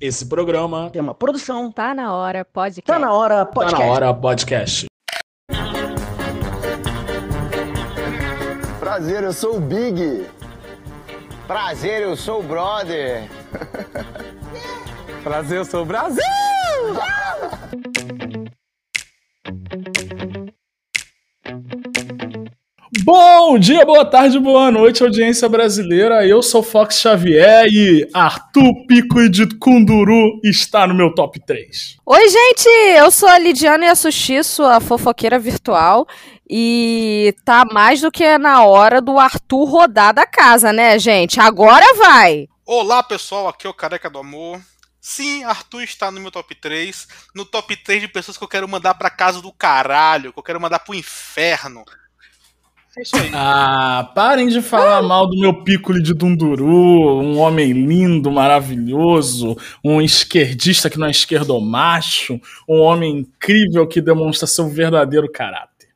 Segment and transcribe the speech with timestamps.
[0.00, 1.72] Esse programa é uma produção.
[1.72, 2.82] Tá na hora, podcast.
[2.86, 3.76] Tá na hora, podcast.
[3.76, 4.86] Tá na hora, podcast.
[8.78, 10.24] Prazer, eu sou o Big.
[11.48, 13.28] Prazer, eu sou o Brother.
[15.24, 16.22] Prazer, eu sou o Brasil!
[23.10, 26.26] Bom dia, boa tarde, boa noite, audiência brasileira.
[26.26, 31.96] Eu sou Fox Xavier e Arthur Pico de Kunduru está no meu top 3.
[32.04, 32.68] Oi, gente!
[32.98, 36.06] Eu sou a Lidiana e a Sushi, sua fofoqueira virtual.
[36.46, 41.40] E tá mais do que na hora do Arthur rodar da casa, né, gente?
[41.40, 42.46] Agora vai!
[42.66, 44.60] Olá, pessoal, aqui é o Careca do Amor.
[45.00, 47.08] Sim, Arthur está no meu top 3.
[47.34, 50.42] No top 3 de pessoas que eu quero mandar pra casa do caralho, que eu
[50.42, 51.86] quero mandar pro inferno.
[52.96, 53.30] É isso aí.
[53.34, 56.66] Ah, parem de falar mal do meu pícole de Dunduru,
[57.20, 64.46] um homem lindo, maravilhoso, um esquerdista que não é esquerdomacho, um homem incrível que demonstra
[64.46, 65.88] seu verdadeiro caráter.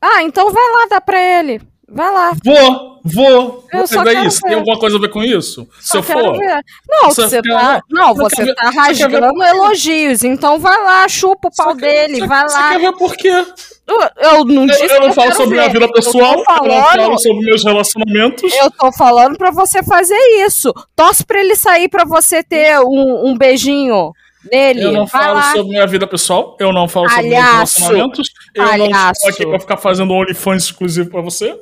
[0.00, 1.60] Ah, então vai lá dar pra ele.
[1.94, 2.32] Vai lá.
[2.42, 3.66] Vou, vou.
[3.70, 4.40] Eu Você só vê quero isso?
[4.42, 4.48] ver.
[4.48, 5.68] Tem alguma coisa a ver com isso?
[5.78, 6.38] Se Só eu quero for.
[6.38, 6.64] ver.
[6.88, 7.74] Não, Você você tá.
[7.74, 7.80] ver?
[7.90, 10.24] Não, Você você tá você rasgando elogios.
[10.24, 12.68] Então vai lá, chupa o pau Você quer- dele, você- vai Você lá.
[12.70, 13.46] quer ver por quê?
[13.86, 15.62] Eu, eu não Eu, disse eu que não falo sobre ver.
[15.62, 18.52] minha vida pessoal, Eu eu, tô não falo falando, sobre meus relacionamentos.
[18.54, 20.16] eu tô falando pra você fazer
[20.46, 20.72] isso.
[20.94, 24.12] Torce pra ele sair pra você ter um, um beijinho
[24.50, 24.84] nele.
[24.84, 25.52] Eu não vai falo lá.
[25.52, 27.80] sobre minha vida pessoal, eu não falo sobre meus Palhaço.
[27.80, 29.12] relacionamentos, eu não Palhaço.
[29.12, 31.58] estou aqui pra ficar fazendo um OnlyFans exclusivo pra você.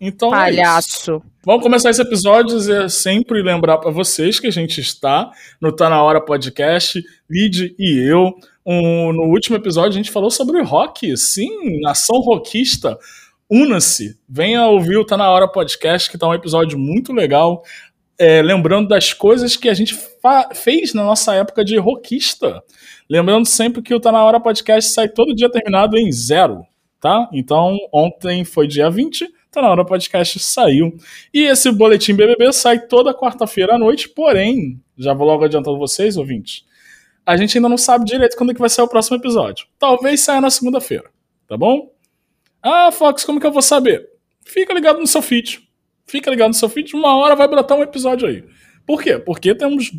[0.00, 0.32] Então é.
[0.32, 1.22] Palhaço.
[1.44, 5.88] Vamos começar esse episódio e sempre lembrar pra vocês que a gente está no Tá
[5.90, 8.32] Na Hora Podcast, Lid e eu.
[8.66, 12.98] Um- no último episódio a gente falou sobre rock, sim, nação rockista.
[13.50, 17.62] Una-se, venha ouvir o Tá Na Hora Podcast, que tá um episódio muito legal.
[18.18, 19.94] É, lembrando das coisas que a gente
[20.54, 22.62] fez na nossa época de rockista.
[23.08, 26.64] Lembrando sempre que o Tá Na Hora Podcast sai todo dia terminado em zero,
[27.00, 27.28] tá?
[27.32, 30.96] Então, ontem foi dia 20, Tá Na Hora Podcast saiu.
[31.32, 36.16] E esse boletim BBB sai toda quarta-feira à noite, porém, já vou logo adiantando vocês,
[36.16, 36.64] ouvintes,
[37.26, 39.66] a gente ainda não sabe direito quando é que vai sair o próximo episódio.
[39.78, 41.10] Talvez saia na segunda-feira,
[41.48, 41.90] tá bom?
[42.62, 44.08] Ah, Fox, como que eu vou saber?
[44.44, 45.68] Fica ligado no seu feed.
[46.06, 48.44] Fica ligado no seu feed, uma hora vai brotar um episódio aí.
[48.86, 49.18] Por quê?
[49.18, 49.92] Porque temos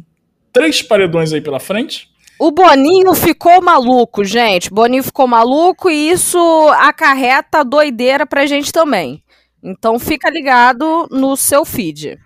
[0.54, 2.10] três paredões aí pela frente.
[2.40, 4.70] O Boninho ficou maluco, gente.
[4.70, 6.38] Boninho ficou maluco e isso
[6.78, 9.24] acarreta doideira pra gente também.
[9.64, 12.20] Então fica ligado no seu feed.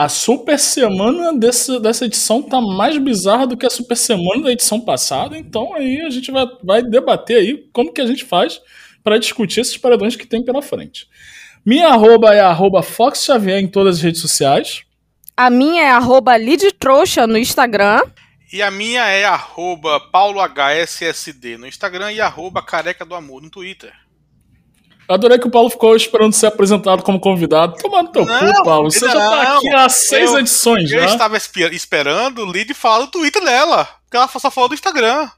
[0.00, 4.50] A super semana desse, dessa edição tá mais bizarra do que a super semana da
[4.50, 8.62] edição passada, então aí a gente vai, vai debater aí como que a gente faz
[9.04, 11.06] para discutir esses paredões que tem pela frente.
[11.66, 14.84] Minha arroba é arroba Fox Xavier em todas as redes sociais.
[15.36, 18.00] A minha é arroba lidtrouxa no Instagram.
[18.50, 23.92] E a minha é arroba paulohssd no Instagram e arroba careca do amor no Twitter.
[25.10, 27.74] Eu adorei que o Paulo ficou esperando ser apresentado como convidado.
[27.82, 28.92] Toma no teu Não, cu, Paulo.
[28.92, 29.56] Você já tá não.
[29.56, 31.06] aqui há seis Eu- edições Eu já.
[31.06, 33.88] estava espe- esperando o Lid falar do Twitter dela.
[34.04, 35.28] Porque ela só falou do Instagram.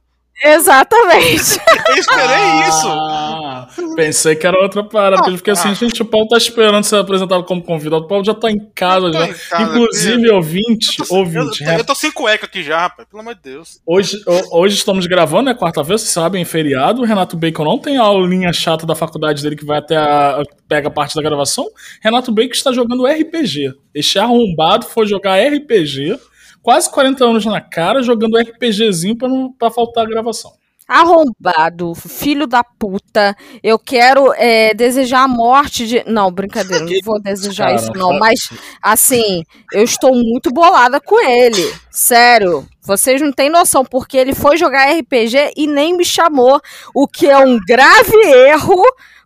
[0.44, 1.60] Exatamente.
[1.88, 2.88] Eu esperei isso.
[2.88, 5.16] Ah, pensei que era outra parada.
[5.16, 5.74] porque eu fiquei assim, Ah.
[5.74, 8.04] gente, o Paulo tá esperando ser apresentado como convidado.
[8.04, 9.26] O Paulo já tá em casa Eu tô já.
[9.28, 10.34] em casa, Inclusive, filho.
[10.34, 11.64] ouvinte, Eu tô, ouvinte.
[11.64, 13.06] eu, eu tô sem cueca aqui já, rapaz.
[13.08, 13.80] Pelo amor de Deus.
[13.86, 17.02] Hoje, ho- hoje estamos gravando, é quarta-feira, vocês sabem, é feriado.
[17.02, 20.42] O Renato Bacon não tem a aulinha chata da faculdade dele que vai até a.
[20.68, 21.66] pega a parte da gravação.
[22.02, 23.74] Renato Bacon está jogando RPG.
[23.94, 26.18] Este arrombado foi jogar RPG,
[26.62, 30.52] quase 40 anos na cara, jogando RPGzinho pra, não, pra faltar a gravação.
[30.86, 33.36] Arrombado, filho da puta.
[33.62, 36.04] Eu quero é, desejar a morte de.
[36.06, 38.18] Não, brincadeira, não vou desejar Cara, isso, não.
[38.18, 38.50] Mas,
[38.82, 41.72] assim, eu estou muito bolada com ele.
[41.90, 42.66] Sério.
[42.82, 46.60] Vocês não têm noção, porque ele foi jogar RPG e nem me chamou.
[46.92, 48.82] O que é um grave erro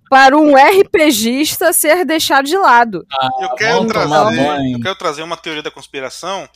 [0.08, 3.04] para um RPGista ser deixado de lado.
[3.40, 6.48] Eu quero, trazer, eu quero trazer uma teoria da conspiração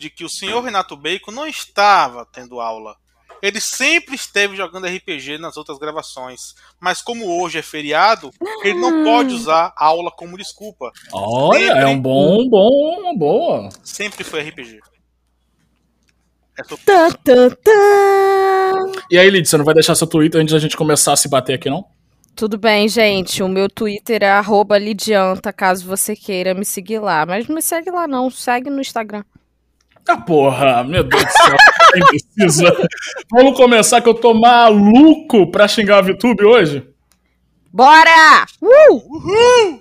[0.00, 2.96] de que o senhor Renato Bacon não estava tendo aula.
[3.42, 6.54] Ele sempre esteve jogando RPG nas outras gravações.
[6.80, 8.30] Mas como hoje é feriado,
[8.64, 10.90] ele não pode usar a aula como desculpa.
[11.12, 13.68] Olha, é um bom, bom, uma boa.
[13.84, 14.80] Sempre foi RPG.
[16.58, 18.92] É só- Tã, tã, tã.
[19.10, 21.28] E aí, Lid, você não vai deixar seu Twitter antes da gente começar a se
[21.28, 21.84] bater aqui, não?
[22.34, 23.42] Tudo bem, gente.
[23.42, 27.24] O meu Twitter é arroba Lidianta, caso você queira me seguir lá.
[27.26, 28.30] Mas não me segue lá, não.
[28.30, 29.24] Segue no Instagram.
[30.10, 31.56] Ah, porra, meu Deus do céu.
[31.92, 32.88] quem precisa.
[33.30, 36.84] Vamos começar que eu tô maluco pra xingar a VTube hoje?
[37.72, 38.46] Bora!
[38.60, 39.80] Uh!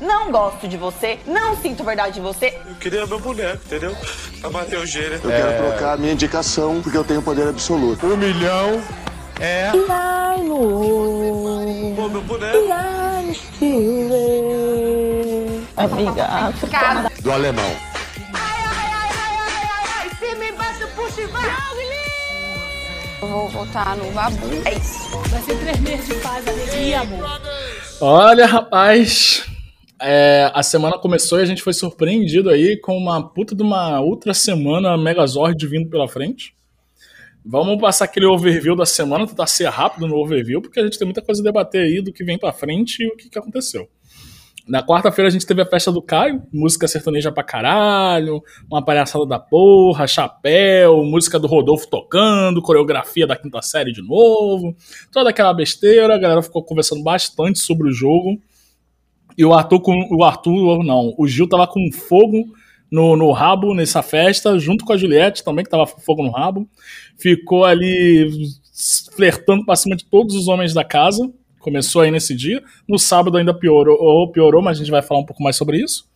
[0.00, 2.58] não gosto de você, não sinto verdade de você.
[2.66, 3.94] Eu queria meu boneco, entendeu?
[4.40, 5.20] Pra bater o gênero.
[5.22, 8.06] Eu quero trocar a minha indicação porque eu tenho poder absoluto.
[8.06, 8.82] Um milhão
[9.38, 9.70] é.
[11.96, 12.58] Pô, meu boneco.
[15.76, 17.12] Obrigada.
[17.20, 17.91] Do alemão.
[23.20, 24.36] Eu vou votar no Babu.
[24.64, 25.18] É isso.
[25.28, 27.40] Vai ser três meses de paz, alegria, amor.
[28.00, 29.44] Olha, rapaz.
[30.00, 34.00] é, a semana começou e a gente foi surpreendido aí com uma puta de uma
[34.00, 36.54] outra semana Megazord vindo pela frente.
[37.44, 41.06] Vamos passar aquele overview da semana, tentar ser rápido no overview, porque a gente tem
[41.06, 43.88] muita coisa a debater aí do que vem pra frente e o que, que aconteceu.
[44.66, 49.26] Na quarta-feira a gente teve a festa do Caio, música sertaneja pra caralho, uma palhaçada
[49.26, 54.76] da porra, chapéu, música do Rodolfo tocando, coreografia da quinta série de novo,
[55.10, 58.40] toda aquela besteira, a galera ficou conversando bastante sobre o jogo.
[59.36, 62.44] E o Arthur, com, o Arthur, não, o Gil tava com fogo
[62.90, 66.30] no, no rabo nessa festa, junto com a Juliette também, que tava com fogo no
[66.30, 66.68] rabo.
[67.16, 68.28] Ficou ali
[69.16, 71.32] flertando pra cima de todos os homens da casa.
[71.62, 72.62] Começou aí nesse dia.
[72.88, 75.78] No sábado ainda piorou, ou piorou, mas a gente vai falar um pouco mais sobre
[75.78, 76.10] isso.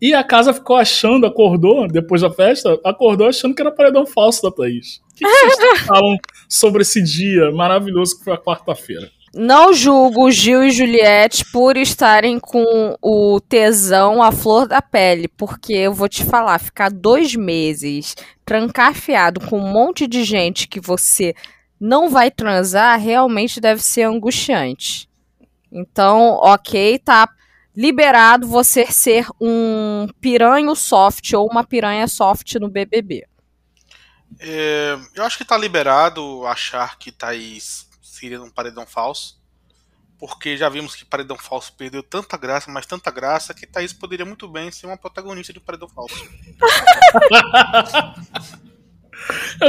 [0.00, 4.42] E a casa ficou achando, acordou, depois da festa, acordou achando que era paredão falso
[4.42, 5.00] da Thaís.
[5.10, 6.16] O que, que vocês falam
[6.48, 9.10] sobre esse dia maravilhoso que foi a quarta-feira?
[9.34, 15.74] Não julgo Gil e Juliette por estarem com o tesão à flor da pele, porque
[15.74, 18.14] eu vou te falar, ficar dois meses
[18.46, 21.34] trancafiado com um monte de gente que você
[21.80, 25.08] não vai transar realmente deve ser angustiante.
[25.70, 27.28] Então, ok, tá
[27.74, 33.26] liberado você ser um piranho soft ou uma piranha soft no BBB.
[34.40, 39.36] É, eu acho que tá liberado achar que Thaís seria um paredão falso.
[40.18, 44.24] Porque já vimos que Paredão Falso perdeu tanta graça, mas tanta graça, que Thaís poderia
[44.24, 46.16] muito bem ser uma protagonista de Paredão Falso.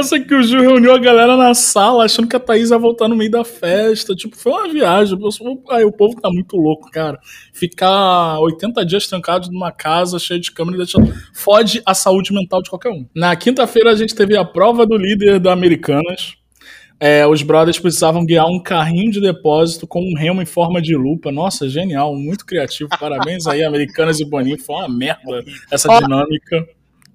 [0.02, 3.08] Sei que o Gil reuniu a galera na sala achando que a Thaís ia voltar
[3.08, 4.14] no meio da festa.
[4.14, 5.18] Tipo, foi uma viagem.
[5.70, 7.18] Aí o povo tá muito louco, cara.
[7.52, 11.12] Ficar 80 dias trancado numa casa cheia de câmera deixando.
[11.34, 13.06] fode a saúde mental de qualquer um.
[13.14, 16.36] Na quinta-feira a gente teve a prova do líder da Americanas.
[17.00, 20.96] É, os brothers precisavam guiar um carrinho de depósito com um remo em forma de
[20.96, 21.30] lupa.
[21.30, 22.90] Nossa, genial, muito criativo.
[22.98, 24.58] Parabéns aí, Americanas e Boninho.
[24.58, 26.66] Foi uma merda essa dinâmica.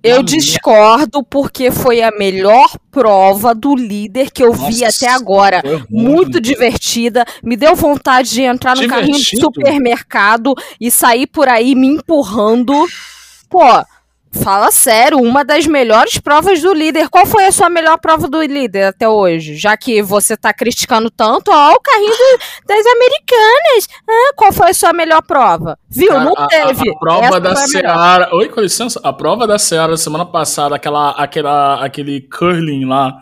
[0.03, 5.13] Eu Uma discordo porque foi a melhor prova do líder que eu vi Nossa, até
[5.13, 5.61] agora.
[5.63, 5.85] ruim.
[5.89, 7.25] Muito divertida.
[7.41, 9.41] Me deu vontade de entrar num carrinho de Divertido?
[9.45, 12.73] supermercado e sair por aí me empurrando.
[13.49, 13.61] Pô,
[14.33, 17.09] fala sério, uma das melhores provas do líder.
[17.09, 19.55] Qual foi a sua melhor prova do líder até hoje?
[19.55, 23.87] Já que você tá criticando tanto, ó, o carrinho do- das americanas.
[24.09, 25.77] Ah, qual foi a sua melhor prova?
[25.89, 26.13] Viu?
[26.19, 26.89] Não a- a- teve.
[26.89, 27.55] A, prova Essa da a.
[27.55, 28.35] Seara.
[28.35, 28.99] Oi, com licença.
[29.03, 33.13] A prova da Seara semana passada, aquela, aquela, aquele curling lá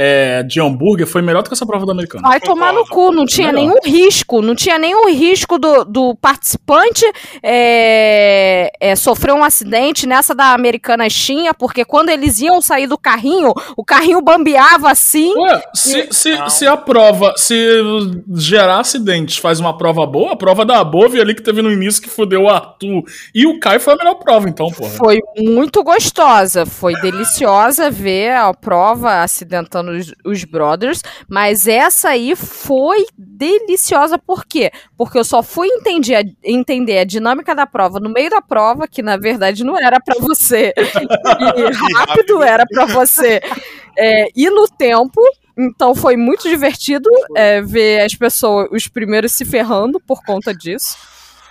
[0.00, 2.22] é, de hambúrguer, foi melhor do que essa prova do americano.
[2.22, 3.74] Vai tomar no cu, não tinha Melhor.
[3.82, 7.04] nenhum risco, não tinha nenhum risco do, do participante
[7.42, 12.96] é, é, sofrer um acidente nessa da Americana tinha, porque quando eles iam sair do
[12.96, 15.34] carrinho, o carrinho bambeava assim.
[15.36, 17.58] Ué, se, se, se a prova, se
[18.36, 22.00] gerar acidentes faz uma prova boa, a prova da Above ali que teve no início
[22.00, 23.02] que fudeu o Arthur
[23.34, 24.90] e o Caio foi a melhor prova, então, porra.
[24.90, 32.34] Foi muito gostosa, foi deliciosa ver a prova acidentando os, os brothers, mas essa aí
[32.36, 34.70] foi deliciosa, por quê?
[34.96, 38.88] Porque eu só fui entender a, entender a dinâmica da prova no meio da prova,
[38.88, 43.40] que na verdade não era pra você ir rápido, era pra você
[43.96, 45.20] é, ir no tempo.
[45.56, 50.96] Então foi muito divertido é, ver as pessoas, os primeiros se ferrando por conta disso.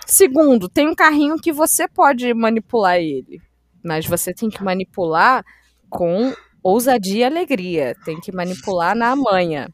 [0.06, 3.42] Segundo, tem um carrinho que você pode manipular ele,
[3.84, 5.44] mas você tem que manipular
[5.90, 7.94] com ousadia e alegria.
[8.04, 9.68] Tem que manipular na manha.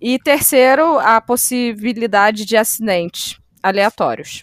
[0.00, 4.42] E terceiro, a possibilidade de acidentes aleatórios.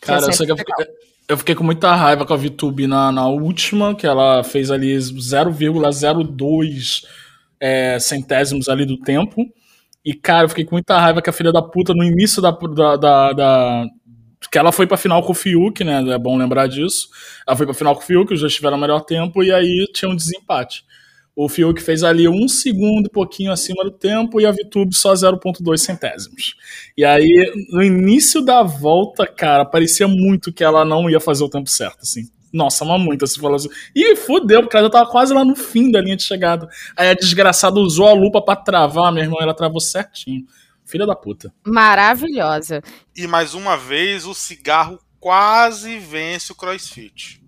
[0.00, 0.86] Que é Cara, eu, eu, fiquei,
[1.28, 4.96] eu fiquei com muita raiva com a VTube na, na última, que ela fez ali
[4.96, 7.04] 0,02
[7.58, 9.44] é, centésimos ali do tempo.
[10.04, 12.52] E, cara, eu fiquei com muita raiva que a filha da puta, no início da.
[12.52, 13.86] da, da, da-
[14.56, 16.02] que ela foi pra final com o Fiuk, né?
[16.08, 17.10] É bom lembrar disso.
[17.46, 19.86] Ela foi pra final com o Fiuk, os dois tiveram o melhor tempo, e aí
[19.92, 20.82] tinha um desempate.
[21.36, 25.12] O Fiuk fez ali um segundo e pouquinho acima do tempo e a VTube só
[25.12, 26.54] 0,2 centésimos.
[26.96, 31.50] E aí, no início da volta, cara, parecia muito que ela não ia fazer o
[31.50, 32.22] tempo certo, assim.
[32.50, 33.68] Nossa, mas muito, assim, falou assim.
[33.94, 36.66] Ih, fudeu, porque ela já tava quase lá no fim da linha de chegada.
[36.96, 40.46] Aí a desgraçada usou a lupa pra travar, meu irmão, ela travou certinho.
[40.86, 41.52] Filha da puta.
[41.66, 42.82] Maravilhosa.
[43.14, 47.42] E mais uma vez o cigarro quase vence o CrossFit.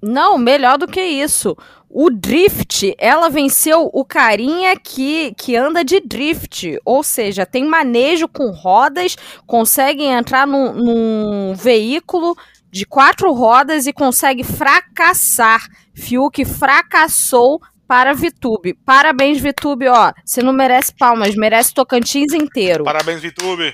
[0.00, 1.56] Não, melhor do que isso.
[1.88, 6.78] O drift, ela venceu o carinha que, que anda de drift.
[6.84, 12.36] Ou seja, tem manejo com rodas, consegue entrar num, num veículo
[12.70, 15.68] de quatro rodas e consegue fracassar.
[15.92, 17.60] Fiuk fracassou
[17.92, 18.72] para Vitube.
[18.72, 20.14] Parabéns, Vitube, ó.
[20.24, 22.84] Você não merece palmas, merece Tocantins inteiro.
[22.84, 23.70] Parabéns, Vitube.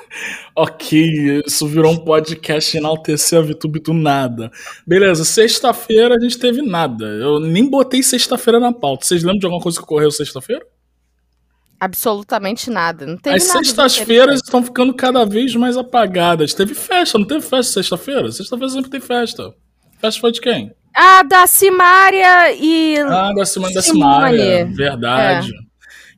[0.54, 4.50] Ok, isso virou um podcast enaltecer a VTube do nada.
[4.86, 7.04] Beleza, sexta-feira a gente teve nada.
[7.04, 9.04] Eu nem botei sexta-feira na pauta.
[9.04, 10.66] Vocês lembram de alguma coisa que ocorreu sexta-feira?
[11.78, 13.06] Absolutamente nada.
[13.06, 16.54] Não teve As sextas-feiras estão ficando cada vez mais apagadas.
[16.54, 18.32] Teve festa, não teve festa sexta-feira?
[18.32, 19.54] Sexta-feira sempre tem festa.
[20.00, 20.74] Festa foi de quem?
[20.96, 22.98] Ah, da Simária e.
[23.00, 23.82] Ah, da Simone da.
[23.82, 24.64] Simária.
[24.64, 25.52] Verdade.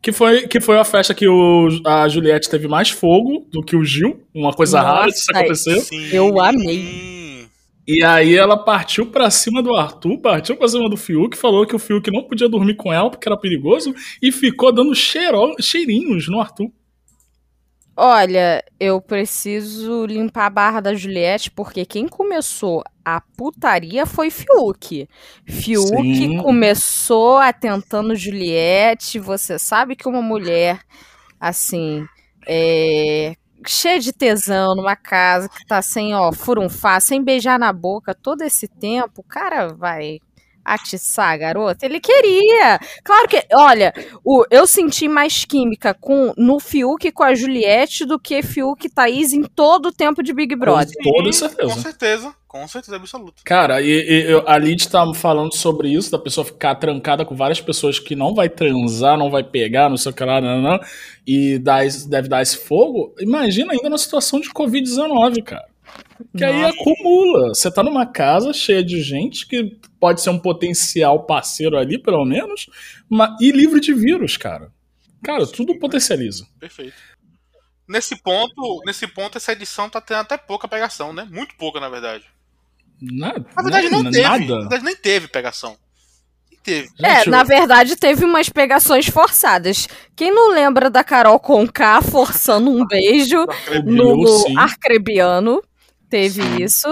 [0.00, 3.74] Que foi, que foi a festa que o, a Juliette teve mais fogo do que
[3.74, 4.22] o Gil.
[4.32, 5.80] Uma coisa Nossa, rara disso acontecer.
[5.80, 6.08] Sim.
[6.12, 7.48] Eu amei.
[7.88, 11.74] E aí ela partiu pra cima do Arthur, partiu pra cima do Fiuk, falou que
[11.74, 16.28] o Fiuk não podia dormir com ela porque era perigoso e ficou dando cheiro, cheirinhos
[16.28, 16.70] no Arthur.
[18.00, 25.08] Olha, eu preciso limpar a barra da Juliette, porque quem começou a putaria foi Fiuk.
[25.44, 26.38] Fiuk Sim.
[26.40, 29.18] começou atentando Juliette.
[29.18, 30.80] Você sabe que uma mulher,
[31.40, 32.06] assim,
[32.46, 33.34] é,
[33.66, 38.42] cheia de tesão numa casa que tá sem, ó, furunfar, sem beijar na boca todo
[38.42, 40.20] esse tempo, o cara vai
[40.74, 41.84] atiçar a garota?
[41.86, 42.78] Ele queria.
[43.04, 43.92] Claro que, olha,
[44.24, 48.90] o, eu senti mais química com no Fiuk com a Juliette do que Fiuk e
[48.90, 50.94] Thaís em todo o tempo de Big Brother.
[51.02, 51.80] Com toda Com certeza.
[51.80, 52.34] certeza.
[52.48, 53.42] Com certeza absoluta.
[53.44, 57.36] Cara, e, e eu- a Lid tá falando sobre isso, da pessoa ficar trancada com
[57.36, 60.62] várias pessoas que não vai transar, não vai pegar, não sei o que lá, não,
[60.62, 60.80] não,
[61.26, 63.14] e dá deve dar esse fogo.
[63.20, 65.67] Imagina ainda na situação de Covid-19, cara.
[66.36, 66.74] Que aí Nossa.
[66.74, 67.48] acumula.
[67.54, 72.24] Você tá numa casa cheia de gente que pode ser um potencial parceiro ali, pelo
[72.24, 72.66] menos,
[73.08, 74.72] ma- e livre de vírus, cara.
[75.22, 76.46] Cara, tudo potencializa.
[76.58, 76.94] Perfeito.
[77.88, 81.26] Nesse ponto, nesse ponto, essa edição tá tendo até pouca pegação, né?
[81.30, 82.24] Muito pouca, na verdade.
[83.00, 83.46] Nada.
[83.56, 84.10] Na verdade, não nada.
[84.12, 84.48] teve.
[84.48, 85.76] Na verdade, nem teve pegação.
[86.50, 86.88] Nem teve.
[87.02, 89.88] É, Gente, na verdade teve umas pegações forçadas.
[90.14, 93.46] Quem não lembra da Carol Conká forçando um beijo
[93.84, 94.58] no Eu, sim.
[94.58, 95.62] Arcrebiano?
[96.08, 96.88] Teve isso.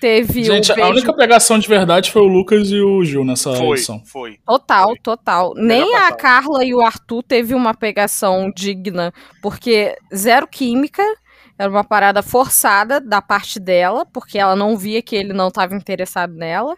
[0.00, 3.76] Teve Gente, a única pegação de verdade foi o Lucas e o Gil nessa Foi,
[3.76, 4.00] edição.
[4.04, 4.38] foi.
[4.46, 5.54] Total, total.
[5.56, 6.12] Nem a.
[6.12, 9.12] Carla e o Arthur teve uma pegação digna,
[9.42, 11.02] porque zero química,
[11.58, 15.74] era uma parada forçada da parte dela, porque ela não via que ele não estava
[15.74, 16.76] interessado nela.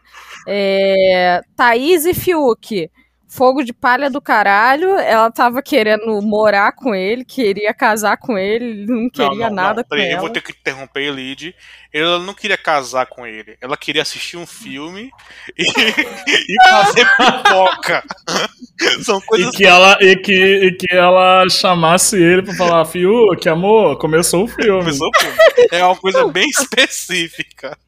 [0.48, 2.90] É, Thaís e Fiuk,
[3.30, 8.64] fogo de palha do caralho, ela tava querendo morar com ele, queria casar com ele,
[8.64, 10.16] ele não queria nada com Peraí, ela.
[10.16, 11.54] Eu vou ter que interromper a Lid.
[11.92, 13.56] Ela não queria casar com ele.
[13.60, 15.10] Ela queria assistir um filme
[15.56, 15.62] e,
[16.26, 18.04] e fazer pipoca.
[19.04, 23.48] São E coisas que, ela, e, que, e que ela chamasse ele pra falar, Fiuk,
[23.48, 24.80] amor, começou o filme.
[24.80, 25.36] Começou o filme.
[25.70, 27.78] É uma coisa bem específica.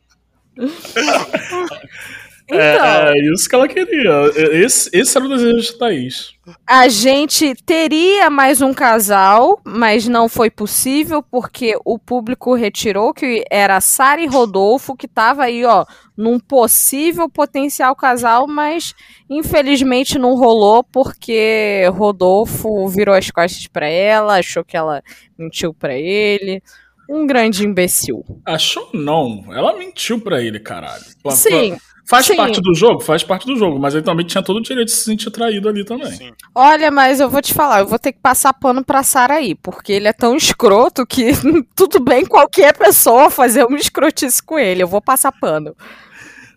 [2.52, 4.12] Então, É, é isso que ela queria.
[4.52, 6.32] Esse, esse era o desejo de Thaís.
[6.66, 13.44] A gente teria mais um casal, mas não foi possível porque o público retirou que
[13.50, 15.84] era Sara e Rodolfo que tava aí, ó,
[16.16, 18.92] num possível potencial casal, mas
[19.30, 25.02] infelizmente não rolou porque Rodolfo virou as costas pra ela, achou que ela
[25.38, 26.62] mentiu pra ele.
[27.08, 28.24] Um grande imbecil.
[28.46, 29.44] Achou não.
[29.50, 31.02] Ela mentiu pra ele, caralho.
[31.30, 31.76] Sim.
[32.04, 32.36] Faz sim.
[32.36, 33.00] parte do jogo?
[33.00, 35.68] Faz parte do jogo, mas ele também tinha todo o direito de se sentir traído
[35.68, 36.10] ali também.
[36.10, 36.32] Sim.
[36.54, 39.54] Olha, mas eu vou te falar, eu vou ter que passar pano pra Sara aí,
[39.54, 41.32] porque ele é tão escroto que
[41.74, 45.74] tudo bem qualquer pessoa fazer uma escrotice com ele, eu vou passar pano.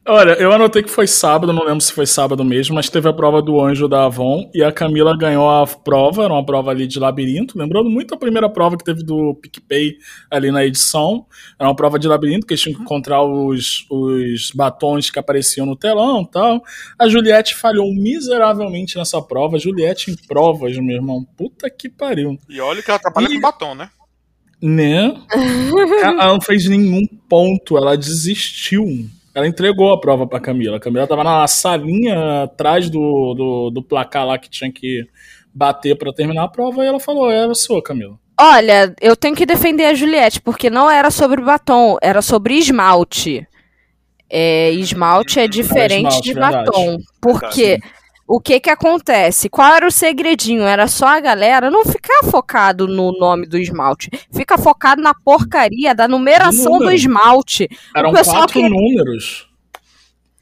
[0.08, 3.14] Olha, eu anotei que foi sábado, não lembro se foi sábado mesmo, mas teve a
[3.14, 6.86] prova do anjo da Avon e a Camila ganhou a prova, era uma prova ali
[6.86, 9.96] de labirinto, lembrando muito a primeira prova que teve do PicPay
[10.30, 11.26] ali na edição.
[11.58, 15.66] Era uma prova de labirinto que eles tinham que encontrar os, os batons que apareciam
[15.66, 16.62] no telão e tal.
[17.00, 19.58] A Juliette falhou miseravelmente nessa prova.
[19.58, 21.26] Juliette em provas, meu irmão.
[21.36, 22.38] Puta que pariu.
[22.48, 23.90] E olha que ela trabalha E- com batom, né?
[24.62, 25.16] Né?
[26.04, 28.86] ela não fez nenhum ponto, ela desistiu.
[29.36, 30.78] Ela entregou a prova pra Camila.
[30.78, 35.06] A Camila tava na salinha atrás do, do, do placar lá que tinha que
[35.54, 38.18] bater pra terminar a prova e ela falou: É a sua, Camila.
[38.40, 43.46] Olha, eu tenho que defender a Juliette, porque não era sobre batom, era sobre esmalte.
[44.30, 46.66] É, esmalte é diferente esmalte, de verdade.
[46.66, 46.98] batom.
[47.22, 47.80] Porque
[48.28, 49.50] O que que acontece?
[49.50, 50.64] Qual era o segredinho?
[50.64, 54.10] Era só a galera não ficar focado no nome do esmalte.
[54.34, 56.96] Fica focado na porcaria da numeração do, número.
[56.96, 57.70] esmalte.
[57.96, 59.48] Eram o pessoal quatro que- números.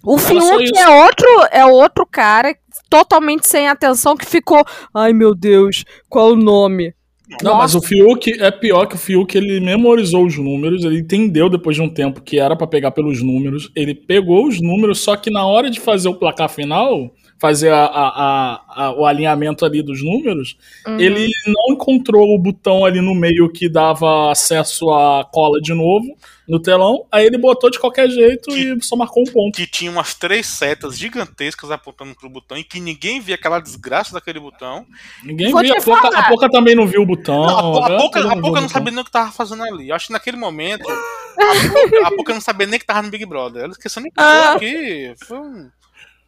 [0.05, 2.53] O Fiuk é outro, é outro cara
[2.89, 4.63] totalmente sem atenção que ficou.
[4.93, 6.93] Ai meu Deus, qual o nome?
[7.41, 7.77] Não, mas Nossa.
[7.79, 11.81] o Fiuk é pior que o Fiuk, ele memorizou os números, ele entendeu depois de
[11.81, 15.45] um tempo que era pra pegar pelos números, ele pegou os números, só que na
[15.45, 17.09] hora de fazer o placar final,
[17.43, 20.55] fazer a- a- a- a- o alinhamento ali dos números,
[20.87, 20.97] Uhum.
[20.97, 26.05] ele não encontrou o botão ali no meio que dava acesso à cola de novo
[26.47, 29.57] no telão, aí ele botou de qualquer jeito e só marcou um ponto.
[29.57, 34.13] Que tinha umas três setas gigantescas apontando pro botão e que ninguém via aquela desgraça
[34.13, 34.85] daquele botão.
[35.21, 37.45] Ninguém Vou viu, te a Poca, a Poca também não viu o botão.
[37.45, 37.97] Não, a, Po- a né?
[37.97, 38.69] Poca, a Poca viu o não botão.
[38.69, 39.89] sabia nem o que tava fazendo ali.
[39.89, 40.85] Eu acho que naquele momento.
[40.89, 40.93] A
[41.73, 43.63] Poca, a Poca não sabia nem que tava no Big Brother.
[43.63, 44.53] Ela esqueceu nem que Ah.
[44.53, 45.13] aqui.
[45.27, 45.69] Foi um.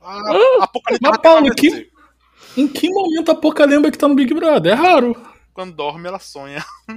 [0.07, 1.89] A, a Poca nem Mas, Paulo, a que- dizer.
[2.57, 4.71] Em que momento a Poca lembra que tá no Big Brother?
[4.71, 5.15] É raro.
[5.53, 6.63] Quando dorme, ela sonha.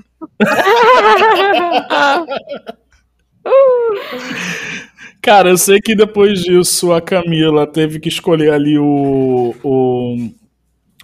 [5.20, 10.16] Cara, eu sei que depois disso a Camila teve que escolher ali o, o,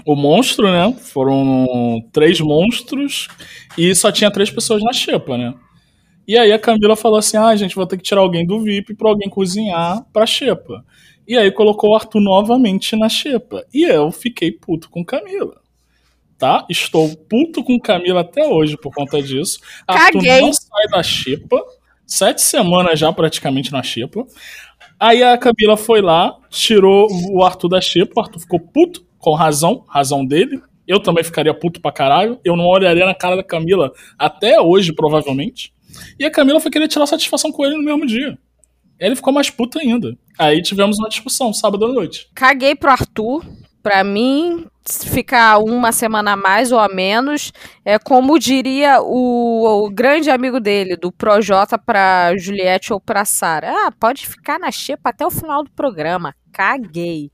[0.06, 0.92] o monstro, né?
[1.00, 1.66] Foram
[2.12, 3.28] três monstros
[3.76, 5.54] e só tinha três pessoas na xepa, né?
[6.26, 8.94] E aí a Camila falou assim: ah, gente, vou ter que tirar alguém do VIP
[8.94, 10.84] pra alguém cozinhar pra xepa.
[11.26, 13.64] E aí colocou o Arthur novamente na xepa.
[13.72, 15.60] E eu fiquei puto com Camila.
[16.38, 16.66] Tá?
[16.68, 19.60] Estou puto com Camila até hoje por conta disso.
[19.86, 20.40] Arthur Caguei.
[20.40, 21.62] não sai da xepa.
[22.06, 24.26] Sete semanas já praticamente na xepa.
[25.00, 28.12] Aí a Camila foi lá, tirou o Arthur da xepa.
[28.16, 30.60] O Arthur ficou puto, com razão, razão dele.
[30.86, 32.38] Eu também ficaria puto pra caralho.
[32.44, 35.72] Eu não olharia na cara da Camila até hoje, provavelmente.
[36.18, 38.36] E a Camila foi querer tirar satisfação com ele no mesmo dia.
[38.98, 40.16] Ele ficou mais puto ainda.
[40.38, 42.28] Aí tivemos uma discussão sábado à noite.
[42.34, 43.44] Caguei pro Arthur.
[43.82, 47.52] Pra mim, ficar uma semana a mais ou a menos,
[47.84, 53.70] é como diria o, o grande amigo dele, do Projota pra Juliette ou pra Sara.
[53.70, 56.34] Ah, pode ficar na xepa até o final do programa.
[56.50, 57.30] Caguei.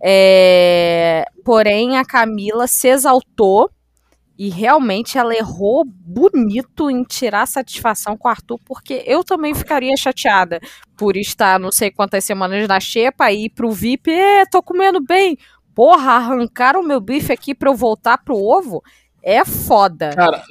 [0.00, 3.68] É, Porém, a Camila se exaltou
[4.42, 9.96] e realmente ela errou bonito em tirar satisfação com o Arthur, porque eu também ficaria
[9.96, 10.58] chateada
[10.96, 15.00] por estar não sei quantas semanas na xepa e ir pro VIP, é, tô comendo
[15.00, 15.38] bem.
[15.72, 18.82] Porra, arrancaram meu bife aqui pra eu voltar pro ovo?
[19.22, 20.10] É foda.
[20.10, 20.42] Cara,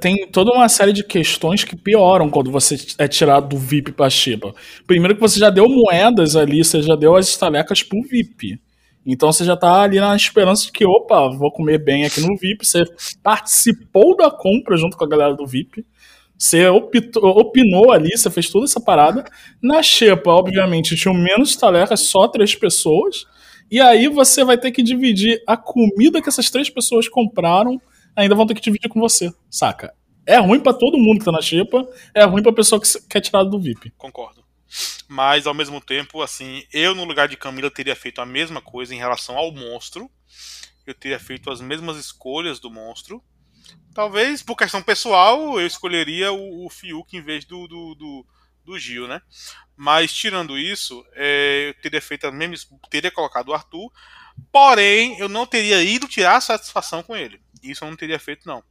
[0.00, 4.10] tem toda uma série de questões que pioram quando você é tirado do VIP pra
[4.10, 4.52] Shiba.
[4.84, 8.58] Primeiro que você já deu moedas ali, você já deu as estalecas pro VIP.
[9.04, 12.36] Então você já tá ali na esperança de que, opa, vou comer bem aqui no
[12.36, 12.64] VIP.
[12.66, 12.84] Você
[13.22, 15.84] participou da compra junto com a galera do VIP.
[16.38, 19.24] Você optou- opinou ali, você fez toda essa parada.
[19.62, 23.24] Na Xepa, obviamente, tinham menos estalecas, só três pessoas.
[23.70, 27.80] E aí você vai ter que dividir a comida que essas três pessoas compraram,
[28.14, 29.92] ainda vão ter que dividir com você, saca?
[30.26, 33.18] É ruim pra todo mundo que tá na xepa, é ruim pra pessoa que que
[33.18, 33.90] é tirada do VIP.
[33.96, 34.42] Concordo.
[35.08, 38.94] Mas, ao mesmo tempo, assim, eu no lugar de Camila teria feito a mesma coisa
[38.94, 40.10] em relação ao monstro.
[40.86, 43.22] Eu teria feito as mesmas escolhas do monstro.
[43.94, 48.26] Talvez, por questão pessoal, eu escolheria o, o Fiuk em vez do, do, do,
[48.64, 49.20] do Gil, né?
[49.76, 52.78] Mas, tirando isso, é, eu teria feito a mesma.
[52.90, 53.92] Teria colocado o Arthur.
[54.50, 57.40] Porém, eu não teria ido tirar satisfação com ele.
[57.62, 58.64] Isso eu não teria feito, não.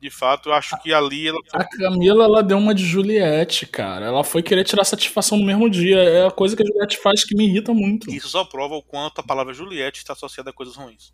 [0.00, 4.06] De fato, eu acho que ali ela A Camila, ela deu uma de Juliette, cara.
[4.06, 5.98] Ela foi querer tirar satisfação no mesmo dia.
[5.98, 8.08] É a coisa que a Juliette faz que me irrita muito.
[8.10, 11.12] Isso só prova o quanto a palavra Juliette está associada a coisas ruins.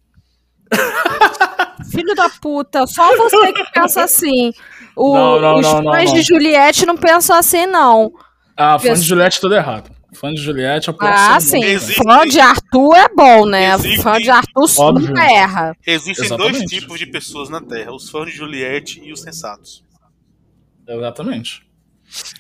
[1.91, 4.53] Filho da puta, só você que pensa assim.
[4.97, 6.15] O- Não, não, os não, fãs não.
[6.15, 8.13] de Juliette não pensam assim, não.
[8.57, 9.91] Ah, fã de Juliette tudo errado.
[10.15, 11.63] Fã de Juliette é o pior Ah, sim.
[11.63, 13.75] Existe- Fã de Arthur é bom, né?
[13.75, 15.09] Existe- Fã de Arthur Óbvio.
[15.09, 15.77] nunca erra.
[15.87, 16.59] Existem Exatamente.
[16.59, 19.83] dois tipos de pessoas na Terra: os fãs de Juliette e os sensatos.
[20.87, 21.63] Exatamente.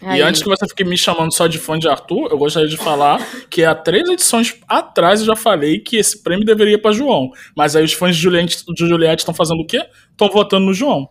[0.02, 0.20] Aí.
[0.20, 2.76] E antes que você fique me chamando só de fã de Arthur, eu gostaria de
[2.76, 3.18] falar
[3.50, 7.30] que há três edições atrás eu já falei que esse prêmio deveria ir pra João.
[7.56, 9.84] Mas aí os fãs de Juliette de Juliette estão fazendo o quê?
[10.10, 11.08] Estão votando no João.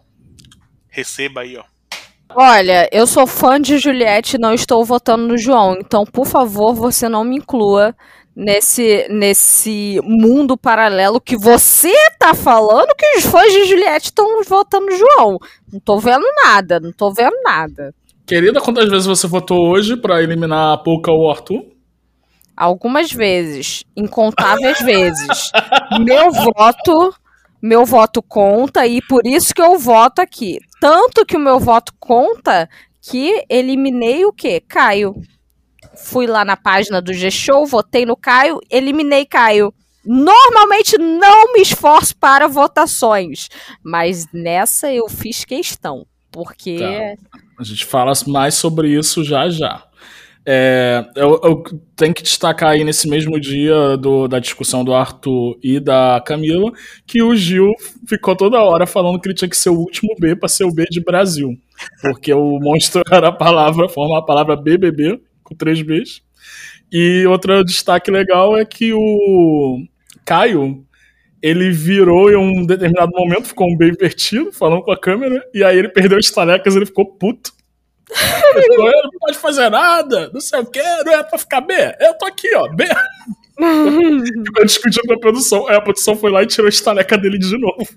[0.87, 1.63] Receba aí, ó.
[2.35, 5.75] Olha, eu sou fã de Juliette e não estou votando no João.
[5.79, 7.95] Então, por favor, você não me inclua
[8.35, 14.87] nesse, nesse mundo paralelo que você tá falando que os fãs de Juliette estão votando
[14.87, 15.37] no João.
[15.71, 17.93] Não tô vendo nada, não tô vendo nada.
[18.25, 21.63] Querida, quantas vezes você votou hoje pra eliminar a Pouca ou o Arthur?
[22.55, 25.51] Algumas vezes, incontáveis vezes.
[25.99, 27.13] Meu voto,
[27.63, 30.59] meu voto conta e por isso que eu voto aqui.
[30.81, 32.69] Tanto que o meu voto conta
[33.01, 34.61] que eliminei o quê?
[34.67, 35.15] Caio.
[35.95, 39.73] Fui lá na página do G-Show, votei no Caio, eliminei Caio.
[40.05, 43.47] Normalmente não me esforço para votações,
[43.81, 47.39] mas nessa eu fiz questão, porque Tá.
[47.57, 49.83] A gente fala mais sobre isso já já.
[50.45, 51.63] É, eu, eu
[51.95, 56.69] tenho que destacar aí nesse mesmo dia do- da discussão do Arthur e da Camila
[57.07, 57.71] que o Gil
[58.05, 60.73] ficou toda hora falando que ele tinha que ser o último B para ser o
[60.73, 61.57] B de Brasil.
[62.01, 66.21] Porque o monstro era a palavra, forma a palavra BBB, com três Bs.
[66.91, 69.79] E outro destaque legal é que o
[70.25, 70.85] Caio
[71.41, 75.63] ele virou em um determinado momento, ficou um B invertido, falando com a câmera, e
[75.63, 77.51] aí ele perdeu as talecas e ele ficou puto.
[78.09, 81.61] Ele falou, "Eu não pode fazer nada, não sei o que, não é pra ficar
[81.61, 81.73] B.
[81.99, 82.85] Eu tô aqui, ó, B.
[84.45, 85.67] Ficou discutindo com a produção.
[85.67, 87.87] Aí a produção foi lá e tirou a estaleca dele de novo.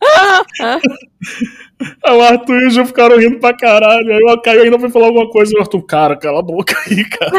[2.04, 4.12] Aí o Arthur e o Gil ficaram rindo pra caralho.
[4.12, 6.76] Aí o Caio ainda foi falar alguma coisa e o Arthur, cara, cala a boca
[6.86, 7.32] aí, cara.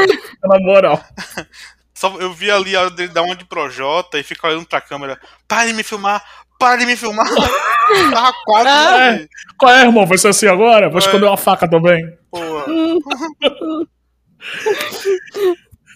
[0.44, 1.04] Na moral.
[1.94, 4.82] Só, eu vi ali a hora dele dar uma de Projota e ficar olhando pra
[4.82, 5.18] câmera.
[5.48, 6.22] Para de me filmar!
[6.60, 7.28] Para de me filmar!
[8.14, 8.70] Tava quase.
[9.24, 9.28] É.
[9.58, 10.06] Qual é, irmão?
[10.06, 10.90] Vai ser assim agora?
[10.90, 11.04] Vou É.
[11.04, 12.02] esconder uma faca também.
[12.32, 12.66] Porra.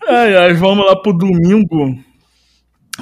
[0.07, 1.97] Ai, ai, vamos lá pro domingo.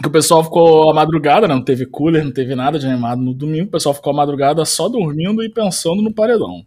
[0.01, 1.53] Que o pessoal ficou a madrugada, né?
[1.53, 3.67] Não teve cooler, não teve nada de animado no domingo.
[3.67, 6.65] O pessoal ficou a madrugada só dormindo e pensando no paredão.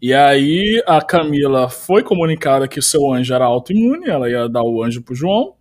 [0.00, 4.62] E aí a Camila foi comunicada que o seu anjo era autoimune, ela ia dar
[4.62, 5.54] o anjo pro João.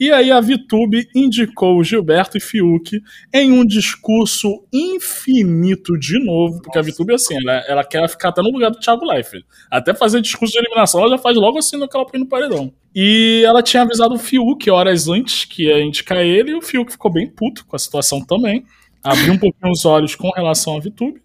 [0.00, 3.02] E aí a Vitube indicou o Gilberto e Fiuk
[3.34, 8.40] em um discurso infinito de novo, porque a Vitube, assim, ela, ela quer ficar até
[8.40, 9.44] no lugar do Thiago Leifert.
[9.70, 12.72] Até fazer discurso de eliminação, ela já faz logo assim naquela põe no paredão.
[12.94, 16.90] E ela tinha avisado o Fiuk horas antes que ia indicar ele, e o Fiuk
[16.90, 18.64] ficou bem puto com a situação também.
[19.04, 21.20] Abriu um pouquinho os olhos com relação à Vitube.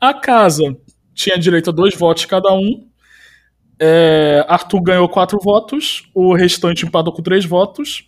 [0.00, 0.76] A casa
[1.14, 2.89] tinha direito a dois votos cada um.
[3.80, 8.06] É, Arthur ganhou quatro votos, o restante empatou com três votos.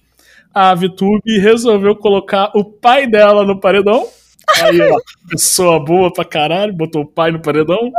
[0.52, 4.06] A Vitube resolveu colocar o pai dela no paredão.
[4.60, 4.98] Aí, ó,
[5.30, 7.90] pessoa boa pra caralho, botou o pai no paredão.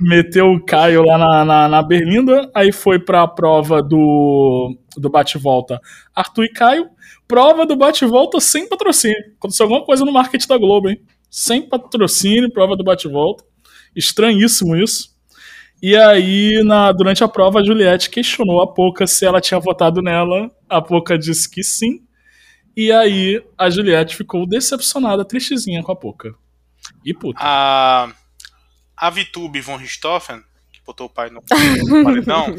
[0.00, 2.50] Meteu o Caio lá na, na, na Berlinda.
[2.52, 5.80] Aí foi pra prova do, do bate-volta
[6.12, 6.90] Arthur e Caio.
[7.28, 9.16] Prova do bate-volta sem patrocínio.
[9.38, 11.00] Aconteceu alguma coisa no marketing da Globo, hein?
[11.30, 13.44] Sem patrocínio, prova do bate-volta.
[13.94, 15.11] Estranhíssimo isso.
[15.82, 20.00] E aí, na, durante a prova, a Juliette questionou a Poca se ela tinha votado
[20.00, 20.48] nela.
[20.68, 22.06] A Poca disse que sim.
[22.76, 26.32] E aí, a Juliette ficou decepcionada, tristezinha com a Poca.
[27.04, 27.40] E puta.
[27.42, 28.12] A,
[28.96, 30.40] a Vitube von Richthofen,
[30.72, 32.54] que botou o pai no, no paredão,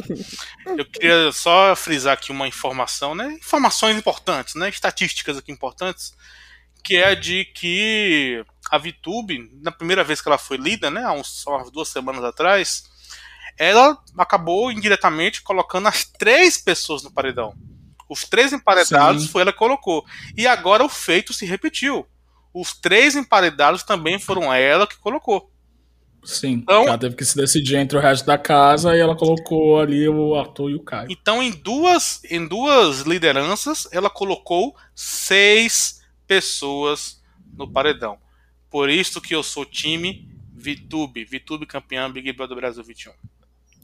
[0.78, 3.38] eu queria só frisar aqui uma informação, né?
[3.40, 4.68] Informações importantes, né?
[4.68, 6.14] Estatísticas aqui importantes,
[6.84, 11.06] que é a de que a Vitube, na primeira vez que ela foi lida, né?
[11.06, 12.92] Há uns, umas duas semanas atrás,
[13.58, 17.54] ela acabou indiretamente colocando as três pessoas no paredão.
[18.10, 19.30] Os três emparedados Sim.
[19.30, 20.06] foi ela que colocou.
[20.38, 22.06] E agora o feito se repetiu.
[22.54, 25.52] Os três emparedados também foram ela que colocou.
[26.24, 26.54] Sim.
[26.63, 30.08] Então- ela teve que se decidir entre o resto da casa e ela colocou ali
[30.08, 31.08] o Arthur e o Caio.
[31.12, 37.22] Então, em duas, em duas lideranças, ela colocou seis pessoas
[37.58, 38.18] no paredão.
[38.70, 41.26] Por isso que eu sou time Vitube.
[41.26, 43.12] Vitube campeã Big Brother Brasil 21.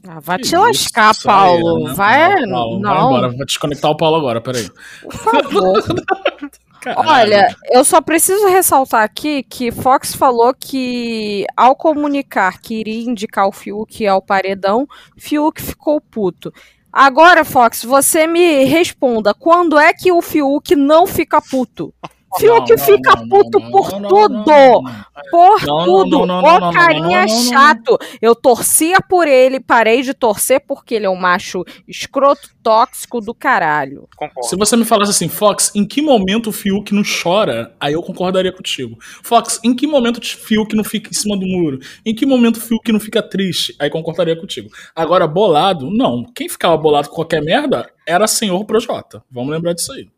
[0.06, 1.88] Ah, vai Que te lascar, isso, Paulo.
[1.88, 1.94] né?
[1.94, 2.34] Vai.
[2.48, 4.68] Paulo, não, Vai embora, vou desconectar o Paulo agora, peraí.
[5.02, 5.82] por favor.
[6.96, 13.46] Olha, eu só preciso ressaltar aqui que Fox falou que, ao comunicar que iria indicar
[13.46, 14.86] o Fiuk ao paredão,
[15.18, 16.50] Fiuk ficou puto.
[16.90, 21.92] Agora, Fox, você me responda: quando é que o Fiuk não fica puto?
[22.38, 24.82] Fiuk fica puto por tudo.
[25.30, 26.22] Por tudo.
[26.22, 27.98] Ô, carinha chato.
[28.22, 33.34] Eu torcia por ele, parei de torcer porque ele é um macho escroto, tóxico do
[33.34, 34.08] caralho.
[34.16, 34.48] Concordo.
[34.48, 37.74] Se você me falasse assim, Fox, em que momento o Fiuk não chora?
[37.80, 38.96] Aí eu concordaria contigo.
[39.00, 41.80] Fox, em que momento o Fiuk não fica em cima do muro?
[42.04, 43.74] Em que momento o Fiuk não fica triste?
[43.78, 44.70] Aí concordaria contigo.
[44.94, 46.24] Agora, bolado, não.
[46.34, 49.22] Quem ficava bolado com qualquer merda era senhor Projota.
[49.30, 50.08] Vamos lembrar disso aí.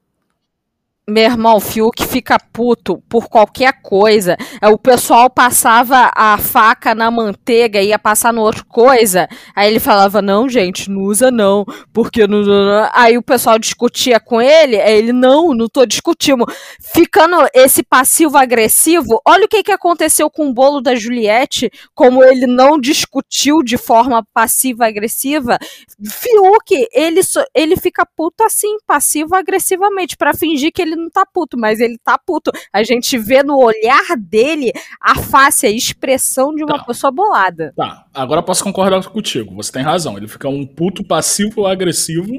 [1.13, 4.35] Meu irmão, o Fiuk fica puto por qualquer coisa.
[4.63, 9.29] É, O pessoal passava a faca na manteiga e ia passar no outro coisa.
[9.55, 11.67] Aí ele falava, não, gente, não usa não.
[11.93, 12.41] Porque não.
[12.41, 14.81] não, não." Aí o pessoal discutia com ele.
[14.81, 16.47] Aí ele, não, não tô discutindo.
[16.81, 22.47] Ficando esse passivo-agressivo, olha o que, que aconteceu com o bolo da Juliette, como ele
[22.47, 25.59] não discutiu de forma passiva-agressiva.
[26.03, 27.21] Fiuk, ele,
[27.55, 32.17] ele fica puto assim, passivo-agressivamente, pra fingir que ele não tá puto, mas ele tá
[32.19, 32.51] puto.
[32.73, 36.85] A gente vê no olhar dele a face, a expressão de uma Tá.
[36.85, 37.73] pessoa bolada.
[37.77, 39.55] Tá, agora eu posso concordar contigo.
[39.57, 40.17] Você tem razão.
[40.17, 42.33] Ele fica um puto passivo agressivo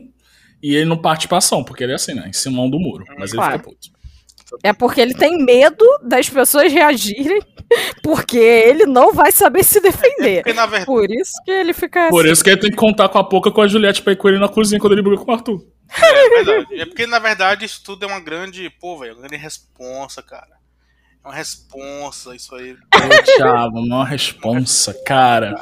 [0.66, 2.26] E ele não parte pra ação, porque ele é assim, né?
[2.30, 3.04] Em cima do muro.
[3.20, 3.58] Mas ele Claro.
[3.60, 3.90] fica puto.
[4.62, 7.42] É porque ele tem medo das pessoas reagirem,
[8.02, 10.44] porque ele não vai saber se defender.
[10.44, 12.32] Porque, na verdade, Por isso que ele fica Por assim.
[12.34, 14.30] isso que ele tem que contar com a Poca com a Juliette pra ir com
[14.30, 15.66] ele na cozinha quando ele briga com o Arthur.
[16.02, 16.82] é verdade.
[16.82, 18.70] É porque, na verdade, isso tudo é uma grande.
[18.80, 20.63] Pô, velho, uma grande responsa, cara.
[21.24, 22.76] É uma responsa, isso aí.
[22.92, 25.56] Pô, Thiago, uma responsa, cara.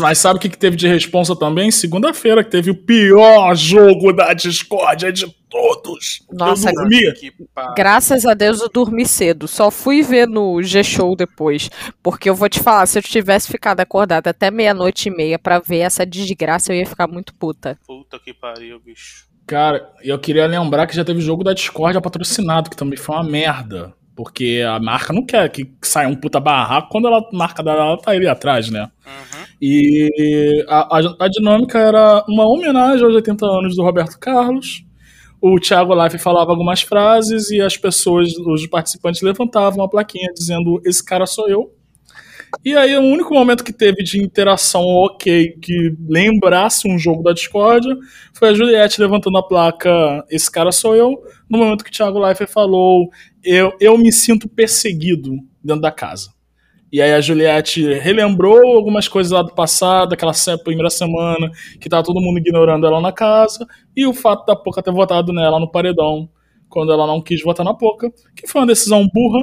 [0.00, 1.70] Mas sabe o que, que teve de responsa também?
[1.70, 6.26] Segunda-feira, que teve o pior jogo da discórdia de todos.
[6.32, 7.14] Nossa, eu dormi.
[7.14, 7.32] Que.
[7.76, 9.46] Graças a Deus eu dormi cedo.
[9.46, 11.70] Só fui ver no G-Show depois.
[12.02, 15.60] Porque eu vou te falar, se eu tivesse ficado acordada até meia-noite e meia pra
[15.60, 17.78] ver essa desgraça, eu ia ficar muito puta.
[17.86, 19.24] Puta que pariu, bicho.
[19.46, 23.22] Cara, eu queria lembrar que já teve jogo da discórdia patrocinado, que também foi uma
[23.22, 23.94] merda.
[24.16, 27.98] Porque a marca não quer que saia um puta barraco quando ela, a marca dela
[27.98, 28.90] tá ali atrás, né?
[29.06, 29.44] Uhum.
[29.60, 34.84] E a, a- a dinâmica era uma homenagem aos 80 anos do Roberto Carlos.
[35.40, 40.80] O Thiago Life falava algumas frases e as pessoas, os participantes levantavam a plaquinha dizendo:
[40.84, 41.72] Esse cara sou eu.
[42.64, 47.32] E aí, o único momento que teve de interação ok, que lembrasse um jogo da
[47.32, 47.86] Discord,
[48.32, 51.22] foi a Juliette levantando a placa: Esse cara sou eu.
[51.48, 53.08] No momento que o Thiago Leifert falou:
[53.44, 56.36] eu, eu me sinto perseguido dentro da casa.
[56.92, 60.32] E aí a Juliette relembrou algumas coisas lá do passado, aquela
[60.62, 64.82] primeira semana, que tava todo mundo ignorando ela na casa, e o fato da Poca
[64.82, 66.28] ter votado nela no paredão,
[66.68, 69.42] quando ela não quis votar na Poca, que foi uma decisão burra.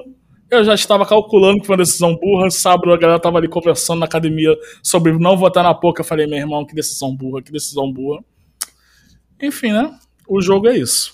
[0.50, 2.50] Eu já estava calculando que foi uma decisão burra.
[2.50, 6.02] Sábado a galera tava ali conversando na academia sobre não votar na Poca.
[6.02, 8.24] Eu falei, meu irmão, que decisão burra, que decisão burra.
[9.42, 9.98] Enfim, né?
[10.28, 11.13] O jogo é isso.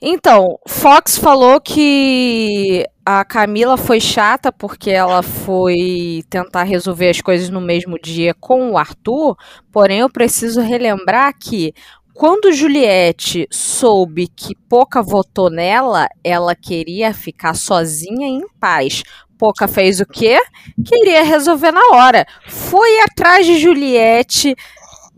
[0.00, 7.50] Então, Fox falou que a Camila foi chata porque ela foi tentar resolver as coisas
[7.50, 9.36] no mesmo dia com o Arthur,
[9.72, 11.74] porém eu preciso relembrar que
[12.14, 19.02] quando Juliette soube que Poca votou nela, ela queria ficar sozinha em paz.
[19.36, 20.40] Poca fez o quê?
[20.84, 22.26] Queria resolver na hora.
[22.48, 24.56] Foi atrás de Juliette,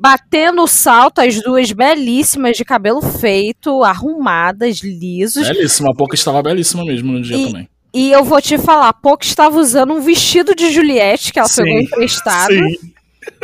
[0.00, 5.46] batendo o salto, as duas belíssimas de cabelo feito, arrumadas, lisos.
[5.46, 5.90] Belíssima.
[5.92, 7.68] A Poca estava belíssima mesmo no dia E- também.
[7.92, 11.64] E eu vou te falar, Poca estava usando um vestido de Juliette que ela Sim,
[11.64, 12.54] pegou emprestado.
[12.54, 12.92] Sim.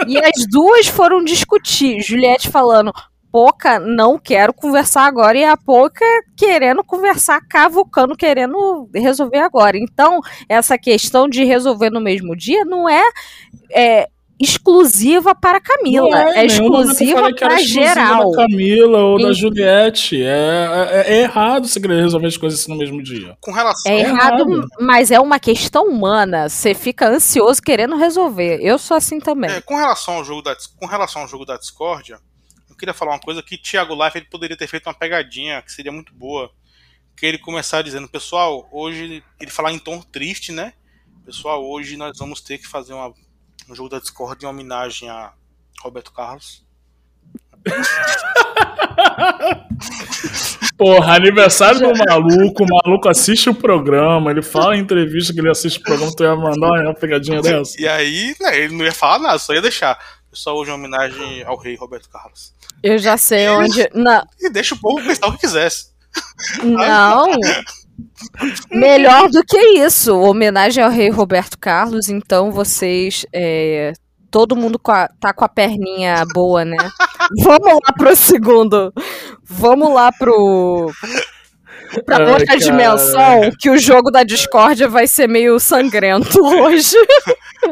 [0.06, 2.00] E as duas foram discutir.
[2.00, 2.92] Juliette falando,
[3.30, 5.36] Poca, não quero conversar agora.
[5.36, 6.04] E a Poca
[6.36, 9.76] querendo conversar, cavucando, querendo resolver agora.
[9.76, 13.02] Então, essa questão de resolver no mesmo dia não é,
[13.74, 14.08] é,
[14.38, 16.34] exclusiva para Camila.
[16.34, 18.30] É, eu exclusiva falei que era para exclusiva geral.
[18.30, 19.32] Da Camila ou da.
[19.32, 20.22] Juliette.
[20.22, 20.26] É,
[21.06, 23.36] é- é errado você querer resolver as coisas assim no mesmo dia.
[23.40, 23.90] Com relação.
[23.90, 24.68] É É errado, errado.
[24.80, 26.48] mas é uma questão humana.
[26.48, 28.58] Você fica ansioso querendo resolver.
[28.62, 29.50] Eu sou assim também.
[29.50, 32.18] É, com relação ao jogo da com relação ao jogo da discórdia,
[32.68, 35.72] eu queria falar uma coisa que Thiago Life ele poderia ter feito uma pegadinha que
[35.72, 36.50] seria muito boa,
[37.16, 40.74] que ele começar dizendo, pessoal, hoje ele falar em tom triste, né?
[41.24, 43.12] Pessoal, hoje nós vamos ter que fazer uma,
[43.68, 45.32] um jogo da Discord em homenagem a
[45.82, 46.64] Roberto Carlos.
[50.78, 55.50] Porra, aniversário do maluco, o maluco assiste o programa, ele fala em entrevista que ele
[55.50, 57.80] assiste o programa, tu ia mandar uma pegadinha dessa?
[57.80, 59.98] E aí, né, ele não ia falar nada, só ia deixar.
[60.30, 62.52] Pessoal, hoje uma homenagem ao rei Roberto Carlos.
[62.82, 63.88] Eu já sei onde.
[63.94, 65.92] Não, E deixa o povo pensar o que quisesse.
[66.62, 67.30] não.
[68.70, 70.18] Melhor do que isso.
[70.18, 72.08] Homenagem ao rei Roberto Carlos.
[72.08, 73.24] Então vocês.
[73.32, 73.92] é,
[74.30, 76.76] todo mundo com a- tá com a perninha boa, né?
[77.42, 78.92] Vamos lá pro segundo.
[79.44, 80.90] Vamos lá pro.
[82.04, 82.58] Pra Ai, outra cara.
[82.58, 86.96] dimensão, que o jogo da discórdia vai ser meio sangrento hoje.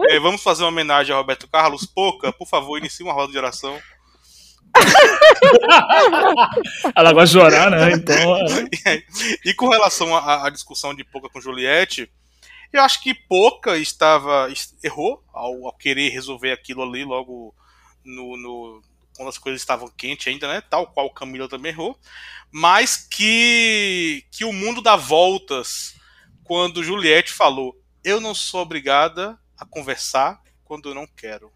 [0.08, 1.84] É, vamos fazer uma homenagem a Roberto Carlos.
[1.84, 3.76] Pouca, por favor, inicie uma roda de oração.
[6.94, 7.92] Ela gosta de chorar, né?
[7.92, 8.36] Então.
[8.86, 9.02] é.
[9.44, 12.10] E com relação à, à discussão de Poca com Juliette,
[12.72, 17.54] eu acho que Poca estava es- errou ao, ao querer resolver aquilo ali logo
[18.04, 18.82] no, no-
[19.16, 20.60] quando as coisas estavam quentes ainda, né?
[20.62, 21.98] Tal qual Camila também errou,
[22.52, 25.94] mas que que o mundo dá voltas
[26.44, 31.52] quando Juliette falou: "Eu não sou obrigada a conversar quando eu não quero".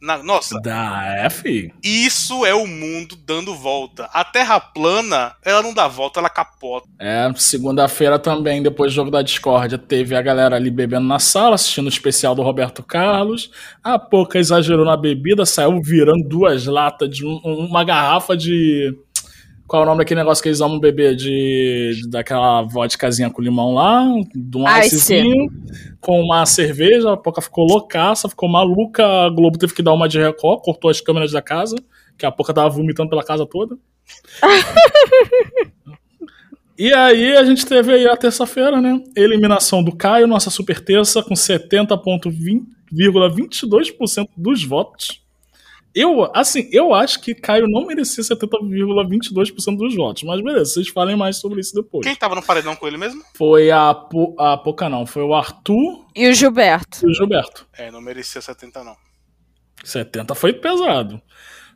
[0.00, 1.72] Na- nossa, Da F?
[1.82, 4.04] isso é o mundo dando volta.
[4.12, 6.88] A Terra plana, ela não dá volta, ela capota.
[6.98, 11.54] É, segunda-feira também, depois do jogo da discórdia, teve a galera ali bebendo na sala,
[11.54, 13.50] assistindo o especial do Roberto Carlos.
[13.84, 18.96] A Poca exagerou na bebida, saiu virando duas latas de um- uma garrafa de.
[19.70, 21.14] Qual é o nome daquele negócio que eles amam beber?
[21.14, 24.04] De, de- daquela vodkazinha com limão lá,
[24.34, 24.96] de um Ice.
[24.96, 25.46] icezinho,
[26.00, 27.12] com uma cerveja.
[27.12, 29.06] A Poca ficou loucaça, ficou maluca.
[29.06, 31.76] A Globo teve que dar uma de recó, cortou as câmeras da casa,
[32.18, 33.78] que a Poca tava vomitando pela casa toda.
[36.76, 38.98] E aí a gente teve aí a terça-feira, né?
[39.14, 45.19] Eliminação do Caio, nossa super terça, com 70,22% dos votos.
[45.94, 51.16] Eu, assim, eu acho que Caio não merecia 70,22% dos votos, mas beleza, vocês falem
[51.16, 52.06] mais sobre isso depois.
[52.06, 53.22] Quem tava no paredão com ele mesmo?
[53.34, 57.06] Foi a, Po- a Poca, não, foi o Arthur E o Gilberto?
[57.06, 57.66] e o Gilberto.
[57.76, 58.96] É, não merecia 70, não.
[59.84, 61.20] 70 foi pesado.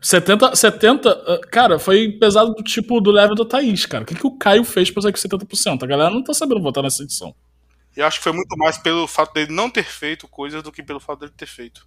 [0.00, 4.05] 70, 70, uh, cara, foi pesado do tipo do level da Thaís, cara.
[4.05, 5.83] O que, que o Caio fez pra sair com 70%?
[5.83, 7.35] A galera não tá sabendo votar nessa edição.
[7.96, 10.70] E eu acho que foi muito mais pelo fato dele não ter feito coisas do
[10.70, 11.87] que pelo fato dele ter feito.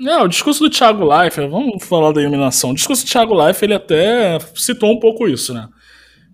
[0.00, 2.70] É, o discurso do Thiago Leifert, vamos falar da eliminação.
[2.70, 5.68] O discurso do Thiago Leifert, ele até citou um pouco isso, né?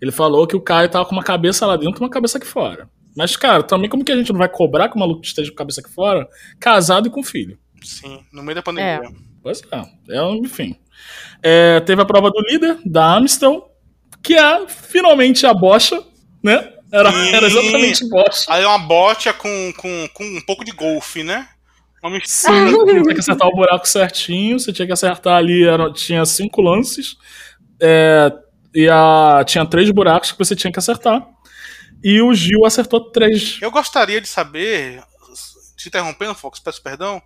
[0.00, 2.46] Ele falou que o Caio tava com uma cabeça lá dentro e uma cabeça aqui
[2.46, 2.88] fora.
[3.16, 5.54] Mas, cara, também como que a gente não vai cobrar que o maluco esteja com
[5.54, 6.28] a cabeça aqui fora,
[6.60, 7.58] casado e com filho?
[7.82, 9.10] Sim, no meio da pandemia.
[9.42, 10.76] Pois é, é enfim.
[11.42, 13.70] É, teve a prova do líder, da Amstel,
[14.22, 16.02] que é finalmente a bocha,
[16.42, 16.72] né?
[16.92, 17.34] Era, Sim.
[17.34, 18.44] era exatamente bocha.
[18.48, 21.48] Aí é uma bote com, com, com um pouco de golfe, né?
[22.06, 22.54] Uma mistura.
[22.68, 26.24] Sim, você tinha que acertar o buraco certinho, você tinha que acertar ali, era- tinha
[26.24, 27.16] cinco lances,
[27.80, 28.32] é,
[28.74, 31.26] e a, tinha três buracos que você tinha que acertar.
[32.04, 33.58] E o Gil acertou três.
[33.60, 35.02] Eu gostaria de saber,
[35.76, 37.20] te interrompendo, Fox, peço perdão,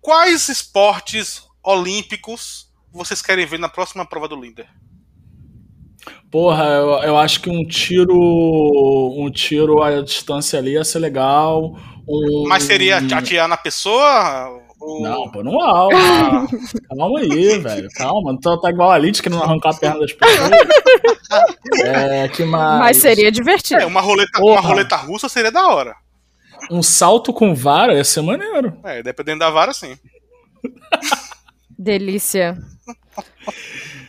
[0.00, 4.66] quais esportes olímpicos vocês querem ver na próxima prova do líder?
[6.30, 8.14] Porra, eu, eu acho que um tiro.
[9.16, 11.76] Um tiro à distância ali ia ser legal.
[12.08, 14.62] Um- Mas seria atirar na pessoa?
[14.80, 15.02] Ou...
[15.02, 15.96] Não, pô, no alto.
[16.96, 17.88] Calma aí, velho.
[17.94, 18.32] Calma.
[18.32, 20.50] Não tá, tá igual a Elite querendo arrancar a perna das pessoas.
[21.84, 22.78] É, que mais?
[22.78, 23.80] Mas seria divertido.
[23.82, 25.96] É, uma roleta, uma roleta russa seria da hora.
[26.70, 28.78] Um salto com vara ia ser maneiro.
[28.84, 29.98] É, dependendo da vara, sim.
[31.76, 32.56] Delícia.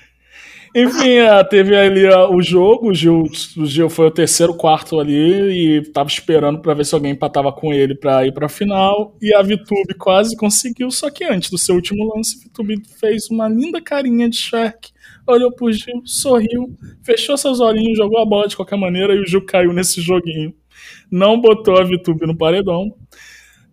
[0.79, 3.23] Enfim, é, teve ali ó, o jogo, o Gil,
[3.57, 7.51] o Gil foi o terceiro quarto ali e tava esperando pra ver se alguém empatava
[7.51, 9.17] com ele pra ir pra final.
[9.19, 13.27] E a Vitube quase conseguiu, só que antes do seu último lance, a Vitube fez
[13.31, 14.91] uma linda carinha de Shark,
[15.25, 19.25] olhou pro Gil, sorriu, fechou seus olhinhos, jogou a bola de qualquer maneira e o
[19.25, 20.53] Gil caiu nesse joguinho.
[21.11, 22.93] Não botou a Vitube no paredão.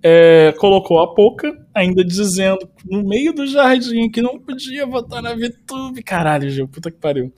[0.07, 5.35] É, colocou a Poca, ainda dizendo no meio do jardim que não podia votar na
[5.35, 6.03] VTube.
[6.03, 7.33] Caralho, Gil, puta que pariu.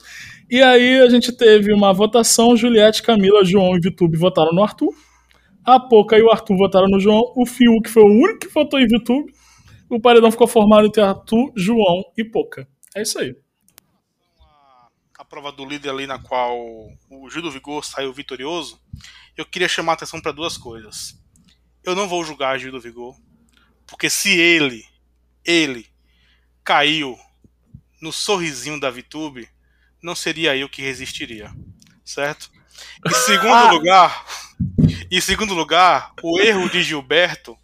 [0.50, 4.92] E aí a gente teve uma votação: Juliette, Camila, João e VTube votaram no Arthur.
[5.64, 7.32] A Poca e o Arthur votaram no João.
[7.36, 9.32] O Fiuk foi o único que votou em VTube.
[9.88, 12.68] O paredão ficou formado entre Arthur, João e Poca.
[12.96, 13.36] É isso aí.
[15.18, 16.56] A prova do líder ali na qual
[17.10, 18.80] o Gil do Vigor saiu vitorioso,
[19.36, 21.15] eu queria chamar a atenção para duas coisas.
[21.86, 23.16] Eu não vou julgar Gil do Vigor,
[23.86, 24.84] porque se ele,
[25.44, 25.86] ele,
[26.64, 27.16] caiu
[28.02, 29.48] no sorrisinho da VTube,
[30.02, 31.54] não seria eu que resistiria,
[32.04, 32.50] certo?
[33.06, 34.26] Em segundo lugar,
[35.10, 37.56] em segundo lugar, o erro de Gilberto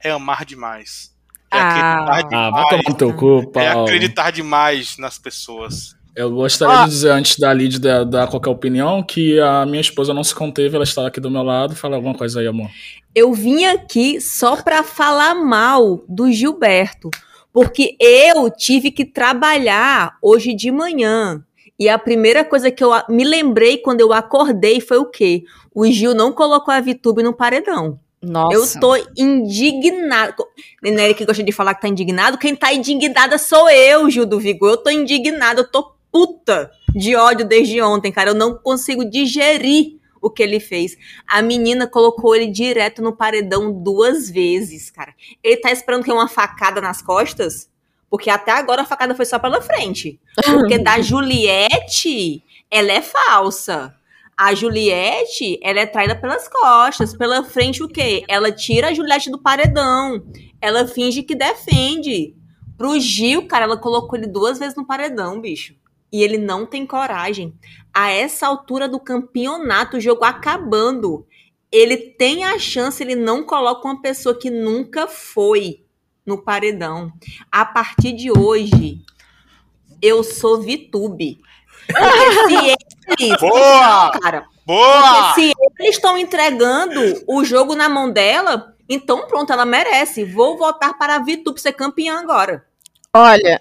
[0.00, 1.14] é amar demais.
[1.50, 1.68] É Ah.
[1.68, 2.52] acreditar Ah, demais.
[2.52, 5.94] vai tomar no teu cu, é acreditar demais nas pessoas.
[6.14, 6.84] Eu gostaria Ó.
[6.84, 10.34] de dizer antes da Lid dar, dar qualquer opinião que a minha esposa não se
[10.34, 11.74] conteve, ela está aqui do meu lado.
[11.74, 12.70] Fala alguma coisa aí, amor.
[13.14, 17.10] Eu vim aqui só pra falar mal do Gilberto,
[17.52, 21.42] porque eu tive que trabalhar hoje de manhã.
[21.78, 25.44] E a primeira coisa que eu me lembrei quando eu acordei foi o quê?
[25.74, 27.98] O Gil não colocou a Vitube no paredão.
[28.22, 28.78] Nossa.
[28.78, 30.34] Eu tô indignada.
[30.80, 32.38] Nenery que gosta de falar que tá indignado.
[32.38, 34.70] Quem tá indignada sou eu, Gil do Vigor.
[34.70, 38.30] Eu tô indignada, eu tô puta de ódio desde ontem, cara.
[38.30, 40.96] Eu não consigo digerir o que ele fez.
[41.26, 45.14] A menina colocou ele direto no paredão duas vezes, cara.
[45.42, 47.68] Ele tá esperando que uma facada nas costas?
[48.08, 50.20] Porque até agora a facada foi só pela frente.
[50.44, 53.94] Porque da Juliette, ela é falsa.
[54.36, 57.16] A Juliette, ela é traída pelas costas.
[57.16, 58.22] Pela frente, o quê?
[58.28, 60.22] Ela tira a Juliette do paredão.
[60.60, 62.36] Ela finge que defende.
[62.76, 65.74] Pro Gil, cara, ela colocou ele duas vezes no paredão, bicho.
[66.12, 67.54] E ele não tem coragem.
[67.92, 71.26] A essa altura do campeonato, o jogo acabando,
[71.70, 75.82] ele tem a chance, ele não coloca uma pessoa que nunca foi
[76.24, 77.12] no paredão.
[77.50, 79.00] A partir de hoje,
[80.00, 81.40] eu sou VTube.
[81.86, 82.76] Porque
[83.18, 83.40] se eles.
[83.40, 84.10] Boa!
[84.20, 85.34] Cara, Boa!
[85.34, 90.24] se eles estão entregando o jogo na mão dela, então pronto, ela merece.
[90.24, 92.66] Vou votar para a VTube ser campeã agora.
[93.14, 93.58] Olha,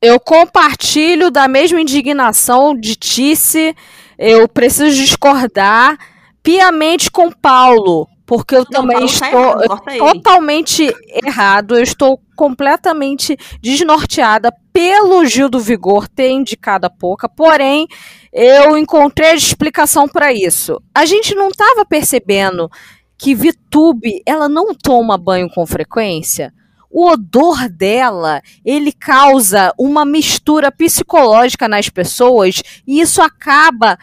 [0.00, 3.74] eu compartilho da mesma indignação de Tice.
[4.18, 5.98] Eu preciso discordar
[6.42, 8.08] piamente com Paulo.
[8.26, 11.76] porque eu Não, também tá estou errado, totalmente errado.
[11.76, 17.86] Eu estou completamente desnorteada pelo Gil do Vigor ter indicado a Poca, porém
[18.32, 20.82] eu encontrei a explicação para isso.
[20.94, 22.68] A gente não estava percebendo
[23.16, 26.52] que Vitube ela não toma banho com frequência.
[26.90, 33.98] O odor dela, ele causa uma mistura psicológica nas pessoas e isso acaba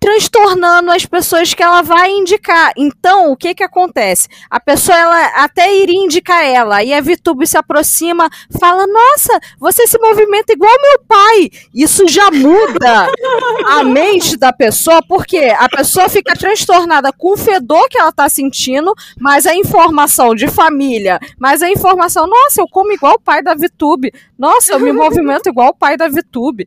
[0.00, 2.72] transtornando as pessoas que ela vai indicar.
[2.76, 4.28] Então, o que que acontece?
[4.50, 8.28] A pessoa ela até iria indicar ela, e a Vitube se aproxima,
[8.60, 11.50] fala: "Nossa, você se movimenta igual meu pai".
[11.74, 13.08] Isso já muda
[13.68, 18.28] a mente da pessoa, porque a pessoa fica transtornada com o fedor que ela tá
[18.28, 23.42] sentindo, mas a informação de família, mas a informação, nossa, eu como igual o pai
[23.42, 24.12] da Vitube.
[24.38, 26.66] Nossa, eu me movimento igual o pai da Vitube.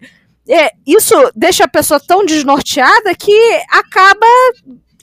[0.50, 3.32] É, isso deixa a pessoa tão desnorteada que
[3.70, 4.26] acaba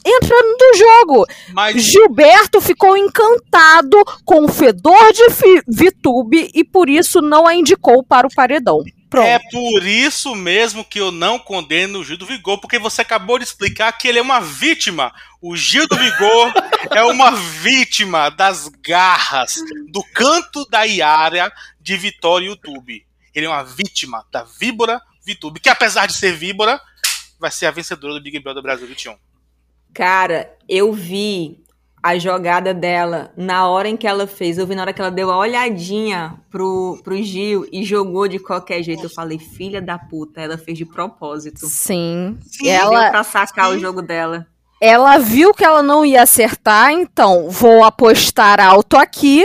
[0.04, 1.26] entrando no jogo.
[1.52, 8.02] Mas Gilberto ficou encantado com o fedor de Vitube e por isso não a indicou
[8.04, 8.82] para o paredão.
[9.08, 9.24] Pronto.
[9.24, 13.38] é por isso mesmo que eu não condeno o Gil do Vigor, porque você acabou
[13.38, 15.12] de explicar que ele é uma vítima.
[15.40, 16.52] O Gil do Vigor
[16.90, 23.06] é uma vítima das garras, do canto da Iara de Vitória YouTube.
[23.32, 26.80] Ele é uma vítima da víbora Vitube, que apesar de ser víbora,
[27.40, 29.16] vai ser a vencedora do Big Brother Brasil 21.
[29.92, 31.64] Cara, eu vi
[32.00, 34.56] a jogada dela na hora em que ela fez.
[34.56, 38.38] Eu vi na hora que ela deu a olhadinha pro, pro Gil e jogou de
[38.38, 39.06] qualquer jeito.
[39.06, 41.66] Eu falei, filha da puta, ela fez de propósito.
[41.66, 42.38] Sim.
[42.46, 43.76] Sim, ela, pra sacar sim.
[43.76, 44.46] o jogo dela.
[44.80, 49.44] ela viu que ela não ia acertar, então vou apostar alto aqui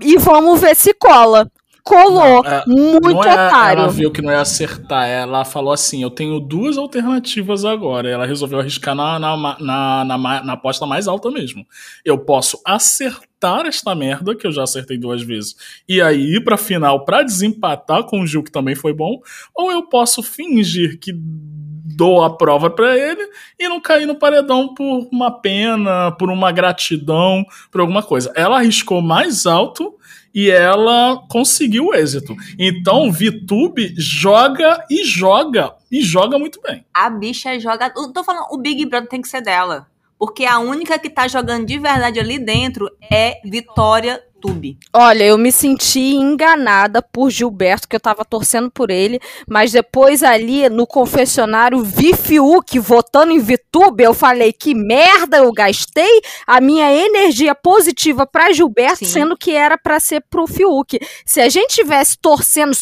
[0.00, 1.50] e vamos ver se cola.
[1.84, 2.42] Colou.
[2.42, 3.82] Não, é- Muito não é, otário.
[3.82, 5.08] Ela viu que não ia acertar.
[5.08, 8.08] Ela falou assim: eu tenho duas alternativas agora.
[8.08, 11.66] Ela resolveu arriscar na, na, na, na, na aposta mais alta mesmo.
[12.04, 15.56] Eu posso acertar esta merda, que eu já acertei duas vezes,
[15.88, 19.20] e aí ir pra final pra desempatar com o Gil, que também foi bom,
[19.52, 23.28] ou eu posso fingir que dou a prova pra ele
[23.58, 28.32] e não cair no paredão por uma pena, por uma gratidão, por alguma coisa.
[28.36, 29.92] Ela arriscou mais alto
[30.34, 32.34] e ela conseguiu o êxito.
[32.58, 36.84] Então, Vitube joga e joga e joga muito bem.
[36.92, 37.90] A bicha joga.
[37.90, 39.86] Tô falando, o Big Brother tem que ser dela.
[40.22, 44.78] Porque a única que tá jogando de verdade ali dentro é Vitória Tube.
[44.92, 49.18] Olha, eu me senti enganada por Gilberto, que eu tava torcendo por ele,
[49.48, 55.50] mas depois ali no confessionário vi Fiuk votando em Vitube, eu falei que merda, eu
[55.50, 59.06] gastei a minha energia positiva pra Gilberto, Sim.
[59.06, 61.00] sendo que era pra ser pro Fiuk.
[61.26, 62.76] Se a gente tivesse torcendo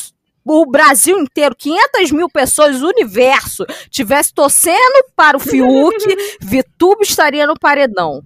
[0.53, 5.97] o Brasil inteiro, 500 mil pessoas, o universo, tivesse torcendo para o Fiuk,
[6.43, 8.21] Vitube estaria no paredão.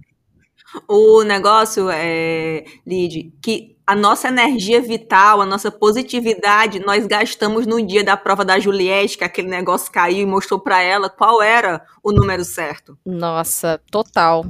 [0.87, 7.85] O negócio é, Lid, que a nossa energia vital, a nossa positividade, nós gastamos no
[7.85, 11.85] dia da prova da Juliette, que aquele negócio caiu e mostrou pra ela qual era
[12.03, 12.97] o número certo.
[13.05, 14.43] Nossa, total,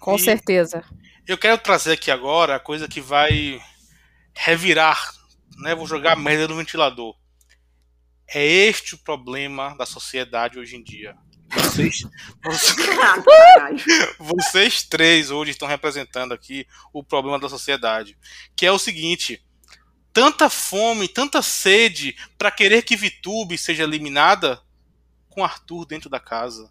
[0.00, 0.82] com E certeza.
[1.28, 3.60] Eu quero trazer aqui agora a coisa que vai
[4.34, 5.19] revirar,
[5.60, 5.74] né?
[5.74, 7.14] Vou jogar merda no ventilador.
[8.28, 11.16] É este o problema da sociedade hoje em dia.
[11.52, 12.06] Vocês,
[12.44, 12.76] vocês,
[14.18, 18.16] vocês três hoje estão representando aqui o problema da sociedade,
[18.54, 19.44] que é o seguinte:
[20.12, 24.62] tanta fome, tanta sede para querer que Vitube seja eliminada
[25.28, 26.70] com Arthur dentro da casa.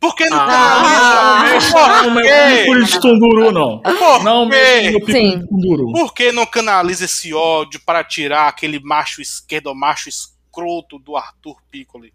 [0.00, 0.46] Por que não Ah,
[1.44, 1.70] canaliza?
[1.70, 2.64] não Por me quê?
[2.64, 3.78] pico de tunduru, não.
[3.80, 4.56] Por Não quê?
[4.82, 5.38] me pico Sim.
[5.38, 5.92] de tunduru.
[5.92, 11.16] Por que não canaliza esse ódio para tirar aquele macho esquerdo, ou macho escroto do
[11.16, 12.12] Arthur Piccoli?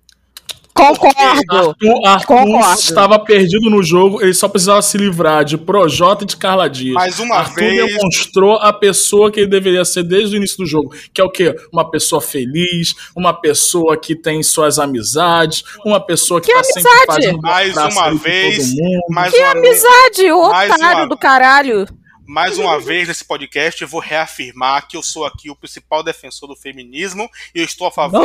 [0.77, 1.17] Concordo.
[1.57, 2.79] Arthur, Arthur Concordo.
[2.79, 6.93] estava perdido no jogo, ele só precisava se livrar de Projota e de Carla Dias.
[6.93, 10.65] Mais uma Arthur vez- demonstrou a pessoa que ele deveria ser desde o início do
[10.65, 11.55] jogo, que é o quê?
[11.73, 16.89] Uma pessoa feliz, uma pessoa que tem suas amizades, uma pessoa que, Que tá sempre
[16.89, 17.05] amizade?
[17.07, 19.01] fazendo Mais uma vez, todo mundo.
[19.09, 21.85] mais Que uma, amizade, o Mais otário uma- do caralho.
[22.29, 26.49] mais uma vez nesse podcast eu vou reafirmar que eu sou aqui o principal defensor
[26.49, 28.21] do feminismo e eu estou a favor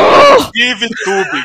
[0.52, 1.42] de VTube.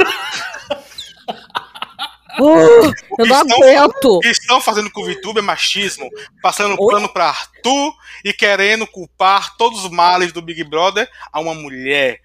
[2.40, 4.18] Uh, eu não estão- aguento.
[4.18, 6.10] O que estão fazendo com o VTube é machismo,
[6.42, 6.90] passando Oi?
[6.90, 12.22] plano para Arthur e querendo culpar todos os males do Big Brother a uma mulher.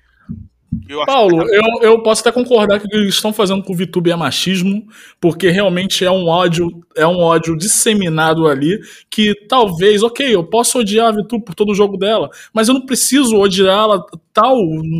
[0.88, 3.72] Eu Paulo, que- eu, eu posso até concordar que o que eles estão fazendo com
[3.72, 4.86] o VTube é machismo,
[5.20, 8.78] porque realmente é um ódio, é um ódio disseminado ali,
[9.10, 12.74] que talvez, ok, eu posso odiar a VTube por todo o jogo dela, mas eu
[12.74, 14.02] não preciso odiá-la
[14.32, 14.56] tal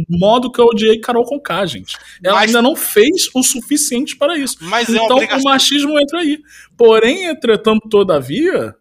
[0.09, 1.97] modo que eu odiei Carol Conká, gente.
[2.23, 4.57] Ela Mas- ainda não fez o suficiente para isso.
[4.61, 5.41] Mas é então obrigação.
[5.41, 6.39] o machismo entra aí.
[6.77, 8.75] Porém, entretanto, todavia,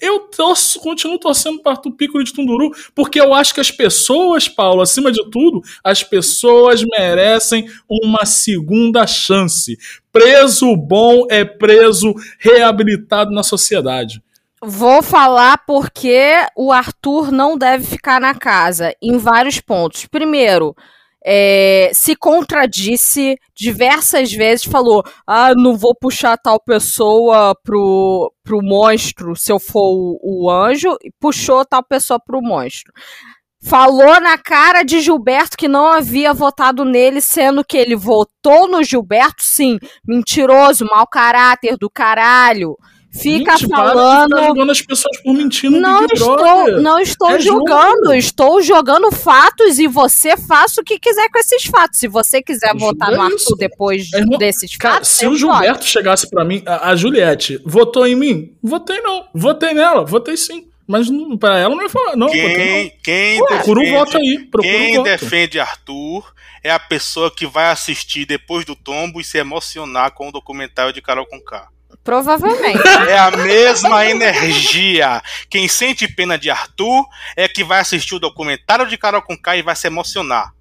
[0.00, 4.48] eu torço, continuo torcendo para o Pico de Tunduru, porque eu acho que as pessoas,
[4.48, 9.76] Paulo, acima de tudo, as pessoas merecem uma segunda chance.
[10.12, 14.22] Preso bom é preso reabilitado na sociedade.
[14.62, 20.04] Vou falar porque o Arthur não deve ficar na casa, em vários pontos.
[20.04, 20.76] Primeiro,
[21.24, 29.36] é, se contradisse diversas vezes, falou: ah, não vou puxar tal pessoa pro, pro monstro
[29.36, 32.92] se eu for o, o anjo, e puxou tal pessoa pro monstro.
[33.62, 38.82] Falou na cara de Gilberto que não havia votado nele, sendo que ele votou no
[38.82, 39.78] Gilberto, sim.
[40.02, 42.74] Mentiroso, mau caráter do caralho.
[43.12, 44.28] Fica Gente, para de falando.
[44.30, 46.80] ficar julgando as pessoas por mentir no Não Big estou, Brother.
[46.80, 48.14] não estou É julgando, jogo.
[48.14, 51.98] estou jogando fatos e você faça o que quiser com esses fatos.
[51.98, 53.56] Se você quiser votar no Arthur isso.
[53.56, 57.60] depois É, irmão, desses Cara, fatos, se o Gilberto chegasse pra mim, a, a Juliette
[57.66, 58.54] votou em mim?
[58.62, 59.26] Votei não.
[59.34, 60.68] Votei nela, votei sim.
[60.86, 62.16] Mas não, pra ela não ia falar.
[62.16, 63.46] Não, votei Quem, quem não.
[63.46, 64.38] Procura um defende- voto aí.
[64.50, 65.04] Procura Quem um voto.
[65.10, 66.32] defende Arthur
[66.62, 70.92] é a pessoa que vai assistir depois do tombo e se emocionar com o documentário
[70.92, 71.68] de Carol Conká.
[72.02, 72.80] Provavelmente.
[73.08, 75.22] É a mesma energia.
[75.48, 77.04] Quem sente pena de Arthur
[77.36, 80.52] é que vai assistir o documentário de Carol Conká e vai se emocionar.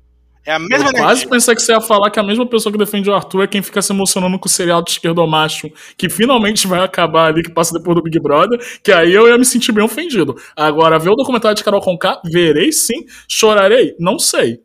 [0.46, 1.30] É a mesma Eu quase energia.
[1.30, 3.62] pensei que você ia falar que a mesma pessoa que defende o Arthur é quem
[3.62, 7.78] fica se emocionando com o serial do esquerdomacho, que finalmente vai acabar ali, que passa
[7.78, 10.36] depois do Big Brother, que aí eu ia me sentir bem ofendido.
[10.56, 13.06] Agora, ver o documentário de Carol Conká, verei sim.
[13.28, 13.96] Chorarei?
[14.00, 14.60] Não sei.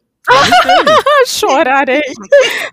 [1.26, 2.02] Chorarei.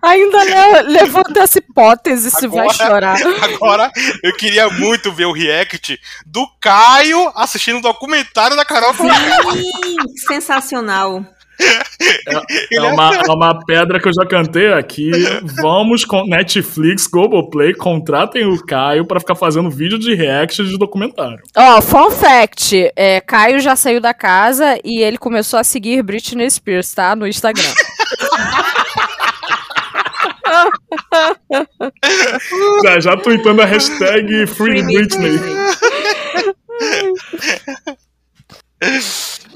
[0.02, 2.74] Ainda le levanta essa hipótese se vai Agora-
[3.16, 3.18] chorar.
[3.44, 3.92] Agora,
[4.22, 8.94] eu queria muito ver o react do Caio assistindo o documentário da Carol.
[8.94, 9.96] Sim,
[10.26, 11.24] sensacional.
[12.72, 15.10] É uma, é uma pedra que eu já cantei aqui.
[15.60, 21.38] Vamos com Netflix, Globoplay, contratem o Caio pra ficar fazendo vídeo de react de documentário.
[21.56, 26.50] Ó, fun fact: é, Caio já saiu da casa e ele começou a seguir Britney
[26.50, 27.14] Spears, tá?
[27.14, 27.62] No Instagram.
[32.84, 35.40] Já, já tweetando a hashtag Free Britney.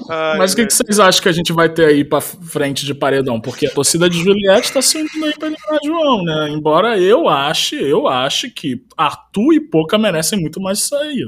[0.09, 2.85] Ai, Mas o que, que vocês acham que a gente vai ter aí pra frente
[2.85, 3.39] de paredão?
[3.39, 6.49] Porque a torcida de Juliette tá se unindo aí pra eliminar João, né?
[6.49, 11.27] Embora eu ache, eu ache que Arthur e Poca merecem muito mais sair.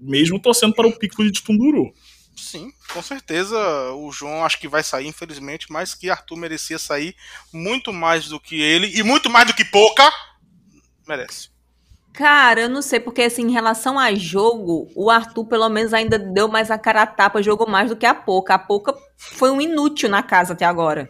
[0.00, 1.92] Mesmo torcendo para o pico de Tunduru.
[2.36, 3.58] Sim, com certeza
[3.92, 7.16] o João acho que vai sair, infelizmente, mas que Arthur merecia sair
[7.52, 10.08] muito mais do que ele e muito mais do que Pouca.
[11.06, 11.50] Merece.
[12.18, 16.18] Cara, eu não sei, porque assim, em relação a jogo, o Arthur pelo menos ainda
[16.18, 18.54] deu mais a cara a tapa, jogou mais do que a Poca.
[18.54, 21.08] A Poca foi um inútil na casa até agora.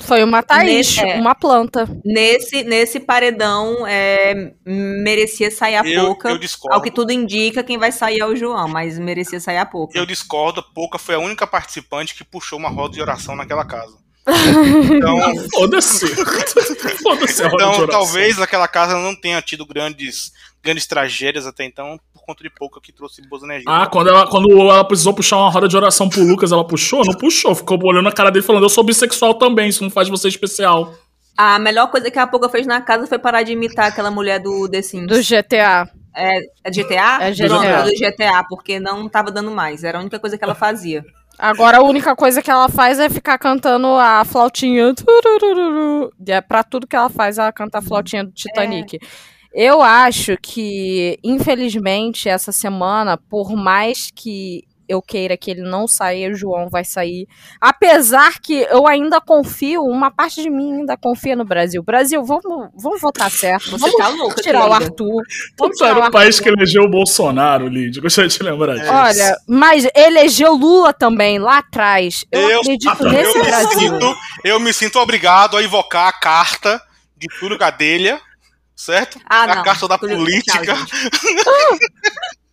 [0.00, 1.14] Foi uma Thaís, Nesse- é.
[1.20, 1.88] uma planta.
[2.04, 6.30] Nesse, nesse paredão, é, merecia sair a Eu- Poca.
[6.30, 6.74] eu discordo.
[6.74, 9.96] Ao que tudo indica, quem vai sair é o João, mas merecia sair a Poca.
[9.96, 13.96] Eu discordo, Pouca foi a única participante que puxou uma roda de oração naquela casa.
[14.26, 15.18] Então,
[15.52, 16.06] Foda-se.
[17.02, 22.42] Foda-se então talvez aquela casa não tenha tido grandes, grandes tragédias até então, por conta
[22.42, 23.66] de Pouca que trouxe boas energias.
[23.68, 27.04] Ah, quando ela, quando ela precisou puxar uma roda de oração pro Lucas, ela puxou?
[27.04, 27.54] Não puxou.
[27.54, 30.94] Ficou olhando a cara dele falando: Eu sou bissexual também, isso não faz você especial.
[31.36, 34.38] A melhor coisa que a Poca fez na casa foi parar de imitar aquela mulher
[34.38, 35.08] do The Sims.
[35.08, 35.90] Do GTA.
[36.16, 37.18] É, é GTA?
[37.20, 37.48] É GTA.
[37.48, 39.82] Pronto, do GTA, porque não tava dando mais.
[39.82, 41.04] Era a única coisa que ela fazia.
[41.38, 44.94] Agora a única coisa que ela faz é ficar cantando a flautinha.
[46.26, 48.98] é pra tudo que ela faz, ela canta a flautinha do Titanic.
[49.52, 56.30] Eu acho que, infelizmente, essa semana, por mais que eu queira que ele não saia,
[56.30, 57.26] o João vai sair.
[57.60, 61.82] Apesar que eu ainda confio, uma parte de mim ainda confia no Brasil.
[61.82, 63.70] Brasil, vamos, vamos votar certo.
[63.70, 64.72] Você vamos tá louca, tirar o.
[64.72, 65.22] Arthur.
[65.58, 66.12] Vamos Tá tirar o Arthur.
[66.12, 68.00] país que elegeu o Bolsonaro, Lid.
[68.00, 68.92] Gostaria de lembrar disso.
[68.92, 72.24] Olha, mas elegeu Lula também lá atrás.
[72.30, 73.78] Eu, Eu- acredito eu, nesse me Brasil.
[73.78, 76.80] sinto, eu me sinto obrigado a invocar a carta
[77.16, 78.20] de Túlio Gadelha,
[78.76, 79.18] certo?
[79.28, 79.62] Ah, a não.
[79.62, 80.74] carta da Túlio- política.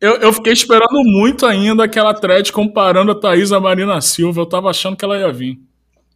[0.00, 4.40] Eu, eu fiquei esperando muito ainda aquela thread comparando a Thaís a Marina Silva.
[4.40, 5.58] Eu tava achando que ela ia vir.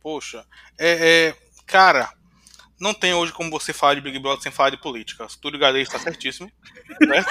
[0.03, 0.45] Poxa,
[0.78, 1.34] é, é,
[1.66, 2.11] cara,
[2.80, 5.26] não tem hoje como você falar de Big Brother sem falar de política.
[5.41, 6.51] Túlio Gadelha está certíssimo.
[7.01, 7.24] Né?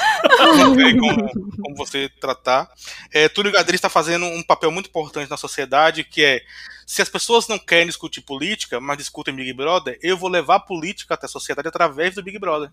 [0.58, 2.70] Não tem como, como você tratar.
[3.12, 6.42] É, Túlio Gadelha está fazendo um papel muito importante na sociedade, que é
[6.86, 11.16] se as pessoas não querem discutir política, mas discutem Big Brother, eu vou levar política
[11.16, 12.72] até a sociedade através do Big Brother.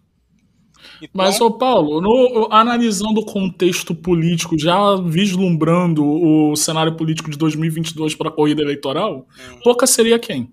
[0.97, 7.37] Então, Mas, ô Paulo, no- analisando o contexto político, já vislumbrando o cenário político de
[7.39, 9.59] 2022 para a corrida eleitoral, Hum.
[9.62, 10.51] Pouca seria quem?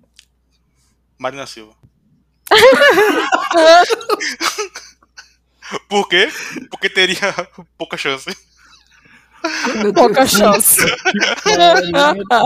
[1.18, 1.74] Marina Silva.
[5.90, 6.30] Por quê?
[6.70, 7.34] Porque teria
[7.78, 8.30] pouca chance.
[9.94, 10.80] Pouca chance.
[11.46, 11.80] Meu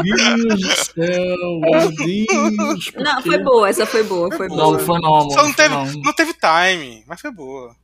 [0.04, 2.92] Deus do céu, meu Deus.
[2.96, 4.74] Não, foi boa, essa foi boa, foi boa.
[4.74, 5.32] Não, foi não, amor.
[5.32, 5.86] Só não teve, Não.
[5.86, 7.76] não teve time, mas foi boa.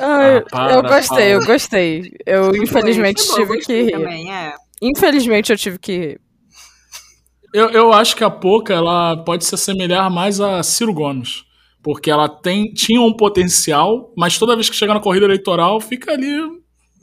[0.00, 2.12] Ai, Ah, para, eu gostei, eu gostei.
[2.26, 3.92] Eu, infelizmente, Foi boa, tive que rir.
[3.92, 4.54] também, é.
[4.82, 6.20] Infelizmente, eu tive que rir.
[7.52, 11.44] Eu, eu acho que a Poca ela pode se assemelhar mais a Ciro Gomes.
[11.82, 16.12] Porque ela tem, tinha um potencial, mas toda vez que chega na corrida eleitoral, fica
[16.12, 16.34] ali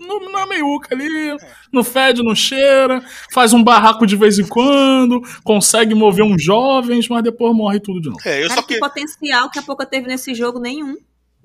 [0.07, 1.37] no, na meiuca ali,
[1.71, 7.07] não fede, não cheira, faz um barraco de vez em quando, consegue mover uns jovens,
[7.07, 8.19] mas depois morre tudo de novo.
[8.25, 8.79] É, eu Cara, só que que.
[8.79, 10.97] potencial que a pouco teve nesse jogo nenhum.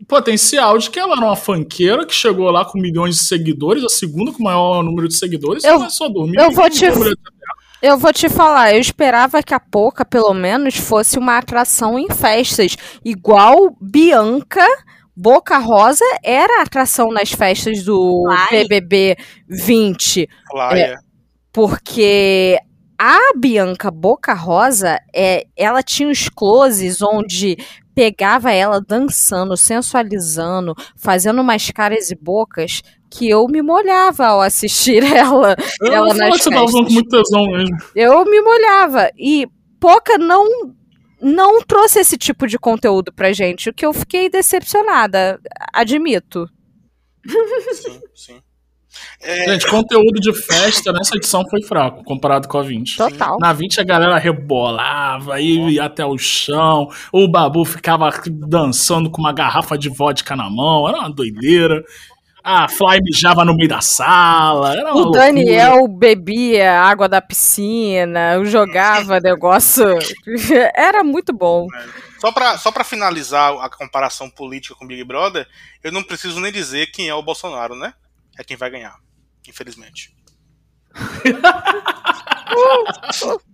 [0.07, 3.89] Potencial de que ela era uma fanqueira que chegou lá com milhões de seguidores, a
[3.89, 6.39] segunda com o maior número de seguidores, Eu- e começou a dormir.
[6.39, 6.85] eu vou te-
[7.83, 12.09] Eu vou te falar, eu esperava que a Poca, pelo menos, fosse uma atração em
[12.09, 14.67] festas, igual Bianca
[15.17, 18.25] Boca Rosa era a atração nas festas do.
[18.51, 19.17] BBB
[19.49, 20.95] 20, Lá, é.
[21.53, 22.59] porque
[22.99, 27.57] a Bianca Boca Rosa, é, ela tinha os closes onde
[27.95, 35.03] pegava ela dançando, sensualizando, fazendo umas caras e bocas que eu me molhava ao assistir
[35.17, 36.73] ela, Eu ela nas festas.
[36.73, 37.77] muito tesão mesmo.
[37.95, 39.11] Eu me molhava.
[39.17, 39.47] E
[39.81, 40.75] Poca não
[41.21, 45.41] não trouxe esse tipo de conteúdo pra gente, o que eu fiquei decepcionada,
[45.73, 46.49] admito.
[47.73, 48.43] Sim, sim.
[49.21, 52.97] É, Gente, conteúdo de festa nessa edição foi fraco comparado com a 20.
[52.97, 53.37] Total.
[53.39, 59.33] Na 20 a galera rebolava, ia até o chão, o Babu ficava dançando com uma
[59.33, 61.83] garrafa de vodka na mão, era uma doideira.
[62.49, 65.23] A Fly mijava no meio da sala, era uma O loucura.
[65.23, 69.85] Daniel bebia água da piscina, jogava negócio.
[70.73, 71.67] Era muito bom.
[72.21, 75.45] Só pra, só pra finalizar a comparação política com o Big Brother,
[75.83, 77.93] eu não preciso nem dizer quem é o Bolsonaro, né?
[78.39, 78.95] É quem vai ganhar,
[79.49, 80.15] infelizmente.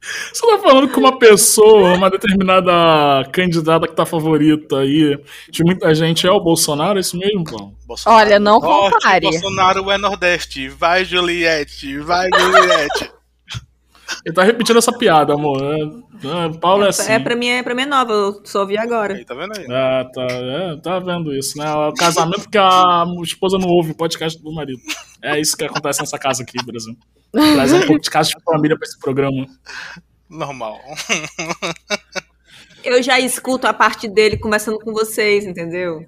[0.00, 5.18] Você tá falando que uma pessoa, uma determinada candidata que tá favorita aí,
[5.50, 7.74] de muita gente, é o Bolsonaro, é isso mesmo, Paulo?
[7.86, 9.20] Bolsonaro Olha, não é norte, compare.
[9.20, 10.68] Bolsonaro é Nordeste.
[10.68, 11.98] Vai, Juliette.
[11.98, 13.12] Vai, Juliette.
[14.24, 15.62] Ele tá repetindo essa piada, amor.
[15.62, 17.12] É, é, Paulo é assim.
[17.12, 19.14] É, pra mim, é, pra mim é nova, eu só ouvi agora.
[19.14, 19.66] Aí, tá vendo aí?
[19.70, 21.72] Ah, tá, é, tá vendo isso, né?
[21.72, 24.80] O casamento que a esposa não ouve o podcast do marido.
[25.22, 26.96] É isso que acontece nessa casa aqui, Brasil.
[27.32, 29.46] Trazer um pouco de casa de família pra esse programa.
[30.28, 30.80] Normal.
[32.82, 36.04] Eu já escuto a parte dele conversando com vocês, entendeu?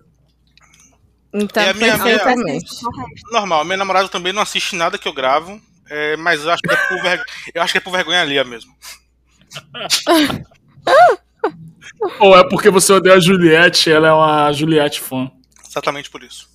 [1.34, 2.70] Então, É a minha- perfeitamente.
[3.30, 3.64] Normal.
[3.64, 5.60] Minha namorada também não assiste nada que eu gravo.
[5.90, 8.44] é, mas eu acho, que é por vergonha, eu acho que é por vergonha alheia
[8.44, 8.74] mesmo.
[12.18, 15.30] Ou é porque você odeia a Juliette, ela é uma Juliette fã.
[15.68, 16.48] Exatamente por isso.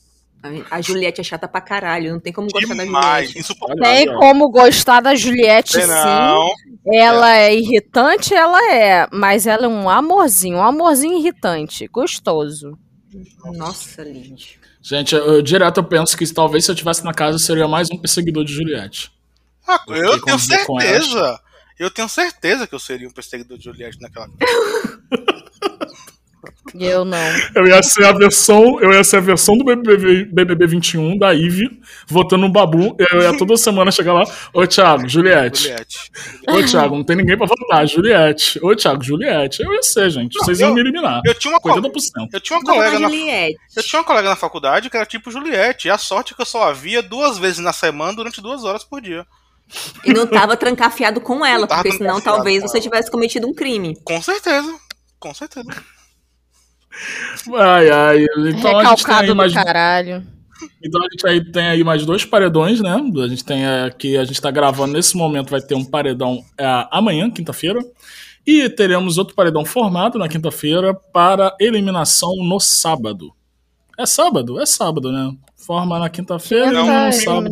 [0.69, 2.85] A Juliette é chata pra caralho, não tem como gostar da.
[2.85, 3.43] Juliette.
[3.81, 5.87] Tem como gostar da Juliette, Tem sim.
[5.87, 6.49] Não.
[6.91, 12.77] Ela é irritante, ela é, mas ela é um amorzinho, um amorzinho irritante, gostoso.
[13.55, 14.59] Nossa, Lid.
[14.81, 17.67] Gente, eu, eu direto eu penso que talvez se eu estivesse na casa, eu seria
[17.67, 19.11] mais um perseguidor de Juliette.
[19.67, 21.39] Ah, Eu eu tenho certeza.
[21.77, 24.29] Eu tenho certeza que eu seria um perseguidor de Juliette naquela.
[24.29, 25.36] E
[26.75, 27.17] eu não.
[27.55, 31.33] Eu ia ser a versão, eu ia ser a versão do BBB, BBB 21 da
[31.33, 32.95] Ive, votando no Babu.
[33.11, 35.63] Eu ia toda semana chegar lá, ô Thiago, Juliette.
[35.63, 36.11] Juliette.
[36.47, 38.59] Ô Thiago, não tem ninguém pra votar, Juliette.
[38.63, 39.61] Ô Thiago, Juliette.
[39.63, 40.33] Eu ia ser, gente.
[40.39, 41.21] Vocês iam eu- me eliminar.
[41.25, 42.27] Eu tinha uma, co- 80%.
[42.33, 43.57] eu tinha uma colega na Juliette.
[43.75, 45.87] Eu tinha uma colega na faculdade que era tipo Juliette.
[45.87, 48.63] E a sorte é que eu só a via duas vezes na semana durante duas
[48.63, 49.25] horas por dia.
[50.05, 53.97] E não tava trancafiado com ela, Não porque senão talvez você tivesse cometido um crime.
[54.05, 54.73] Com certeza.
[55.19, 55.67] Com certeza.
[57.55, 58.23] Ai, ai.
[58.23, 59.53] Então a gente tem Recalcado aí do mais.
[59.53, 60.23] caralho.
[60.83, 62.95] Então a gente aí tem aí mais dois paredões, né?
[63.23, 66.87] A gente tem aqui, a gente tá gravando nesse momento, vai ter um paredão é,
[66.91, 67.79] amanhã, quinta-feira.
[68.45, 73.33] E teremos outro paredão formado na quinta-feira para eliminação no sábado.
[73.99, 74.59] É sábado?
[74.59, 75.31] É sábado, né?
[75.55, 77.51] Forma na quinta-feira Não, no sábado.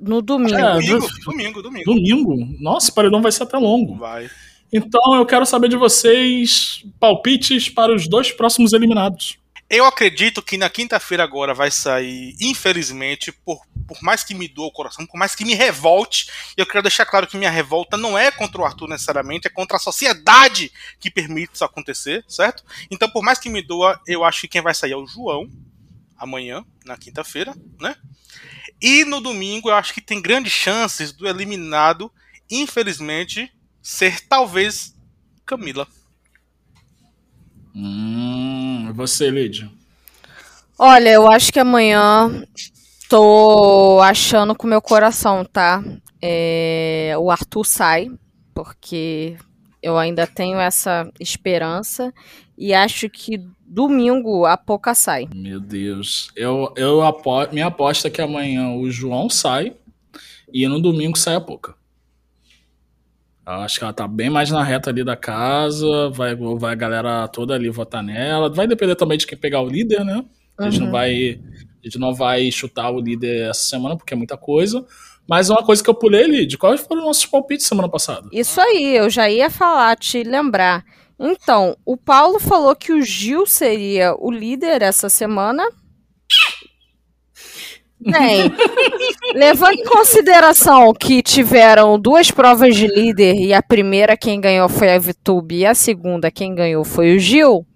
[0.00, 0.56] No domingo.
[0.56, 1.84] É, Domingo, do- domingo, domingo.
[1.84, 2.36] Domingo?
[2.60, 3.96] Nossa, o paredão vai ser até longo.
[3.96, 4.30] Vai.
[4.72, 9.38] Então eu quero saber de vocês palpites para os dois próximos eliminados.
[9.68, 14.66] Eu acredito que na quinta-feira agora vai sair, infelizmente, por, por mais que me doa
[14.66, 18.18] o coração, por mais que me revolte, eu quero deixar claro que minha revolta não
[18.18, 22.64] é contra o Arthur necessariamente, é contra a sociedade que permite isso acontecer, certo?
[22.90, 25.48] Então, por mais que me doa, eu acho que quem vai sair é o João,
[26.18, 27.94] amanhã, na quinta-feira, né?
[28.82, 32.12] E no domingo eu acho que tem grandes chances do eliminado,
[32.50, 33.52] infelizmente,
[33.82, 34.94] ser talvez
[35.44, 35.86] Camila.
[37.74, 39.70] Hum, você, Lídia.
[40.78, 42.44] Olha, eu acho que amanhã
[43.08, 45.82] tô achando com o meu coração, tá?
[46.22, 48.10] É, o Arthur sai,
[48.54, 49.36] porque
[49.82, 52.12] eu ainda tenho essa esperança
[52.56, 55.28] e acho que domingo a Poca sai.
[55.34, 56.30] Meu Deus.
[56.36, 59.74] Eu, eu apo minha aposta é que amanhã o João sai
[60.52, 61.74] e no domingo sai a Poca.
[63.44, 67.26] Acho que ela tá bem mais na reta ali da casa, vai, vai a galera
[67.28, 68.48] toda ali votar nela.
[68.52, 70.24] Vai depender também de quem pegar o líder, né?
[70.58, 70.92] A gente, não Uhum.
[70.92, 71.40] vai,
[71.82, 74.84] a gente não vai chutar o líder essa semana, porque é muita coisa.
[75.26, 78.28] Mas uma coisa que eu pulei, Lid, quais foram os nossos palpites semana passada?
[78.32, 80.84] Isso aí, eu já ia falar, te lembrar.
[81.18, 85.62] Então, o Paulo falou que o Gil seria o líder essa semana.
[88.00, 88.50] Bem,
[89.34, 94.90] levando em consideração que tiveram duas provas de líder e a primeira quem ganhou foi
[94.90, 97.66] a Vitube e a segunda quem ganhou foi o Gil,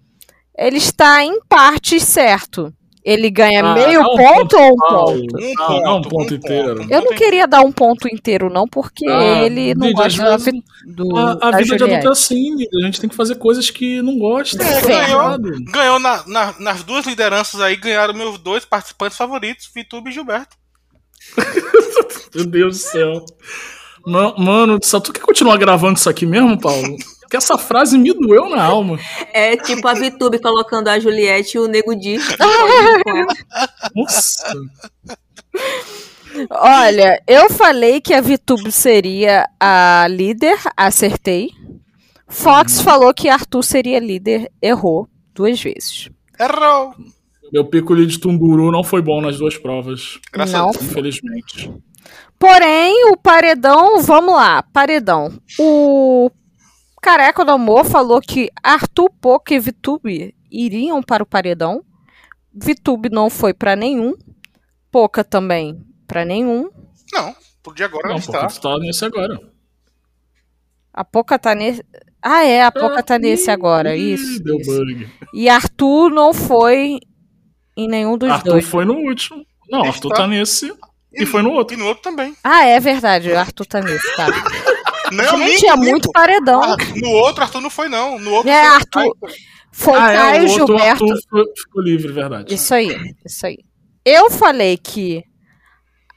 [0.57, 2.73] ele está em parte certo.
[3.05, 5.37] Ele ganha Ah, meio um ponto ou um ponto?
[5.37, 6.75] Um Ah, dá um ponto, ponto um inteiro.
[6.77, 6.91] ponto.
[6.91, 10.63] Eu não queria dar um ponto inteiro, não, porque Ah, ele não gosta da vi-
[10.87, 11.83] do, A, a da vida de Juliette.
[12.07, 12.55] adulto é assim.
[12.81, 14.63] A gente tem que fazer coisas que não gosta.
[14.63, 15.37] É, tá ganhou.
[15.71, 20.55] Ganhou na- na- nas duas lideranças aí, ganharam meus dois participantes favoritos, Vitube e Gilberto.
[22.35, 23.25] Meu Deus do céu.
[24.05, 26.95] Ma- Mano, só tu quer continuar gravando isso aqui mesmo, Paulo?
[27.25, 28.99] Porque essa frase me doeu na alma.
[29.33, 32.17] É tipo a Vitube colocando a Juliette e o Nego Di.
[33.95, 34.53] Nossa.
[36.51, 41.49] Olha, eu falei que a Vitube seria a líder, acertei.
[42.27, 46.09] Fox falou que Arthur seria líder, errou duas vezes.
[46.39, 46.93] Errou!
[47.51, 50.19] Meu pico de Tumburu não foi bom nas duas provas.
[50.31, 50.69] Graças Não.
[50.69, 50.83] a Deus.
[50.83, 51.73] Infelizmente.
[52.37, 55.31] Porém, o paredão, vamos lá, paredão.
[55.59, 56.29] O
[57.05, 61.83] Careca do Amor falou que Arthur, Poca e Vitube iriam para o paredão.
[62.51, 64.15] Vitube não foi para nenhum.
[64.91, 66.67] Poca também para nenhum.
[67.13, 67.35] Não,
[67.75, 68.47] dia agora Não, não está.
[68.47, 69.39] tu tá nesse agora.
[70.91, 71.85] A Poca tá nesse.
[72.19, 73.95] Ah, é, a Poca tá nesse Ih, agora.
[73.95, 74.43] ih, Isso.
[74.43, 74.71] Deu isso.
[74.71, 75.07] bug.
[75.31, 76.97] E Arthur não foi
[77.77, 78.65] em nenhum dos Arthur dois.
[78.65, 79.45] foi no último.
[79.69, 80.23] Não, Arthur Está.
[80.23, 80.73] tá nesse
[81.13, 81.75] e foi no outro.
[81.77, 82.35] E no outro também.
[82.43, 83.29] Ah, é verdade.
[83.29, 84.25] O Arthur tá nesse, tá.
[85.11, 86.61] Não, Gente, minto, é muito paredão.
[86.63, 88.17] Ah, No outro, Arthur não foi, não.
[88.19, 89.17] No outro É, foi- Arthur.
[89.71, 91.03] Foi Ah, é, Caio outro Gilberto.
[91.03, 92.53] Arthur foi- ficou livre, verdade.
[92.53, 92.95] Isso aí,
[93.25, 93.57] isso aí.
[94.05, 95.23] Eu falei que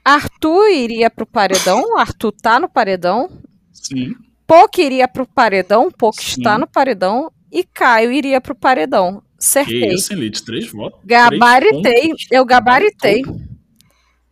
[0.05, 1.99] Arthur iria pro paredão.
[1.99, 3.29] Arthur tá no paredão.
[3.73, 4.15] Sim.
[4.47, 5.91] Pouco iria pro paredão.
[5.91, 6.39] Pouco Sim.
[6.41, 7.31] está no paredão.
[7.51, 9.21] E Caio iria pro paredão.
[9.21, 9.89] Que Acertei.
[9.95, 10.45] isso, Elite?
[10.45, 11.01] Três votos?
[11.05, 11.83] Gabaritei.
[11.83, 12.27] Três.
[12.31, 13.23] Eu gabaritei.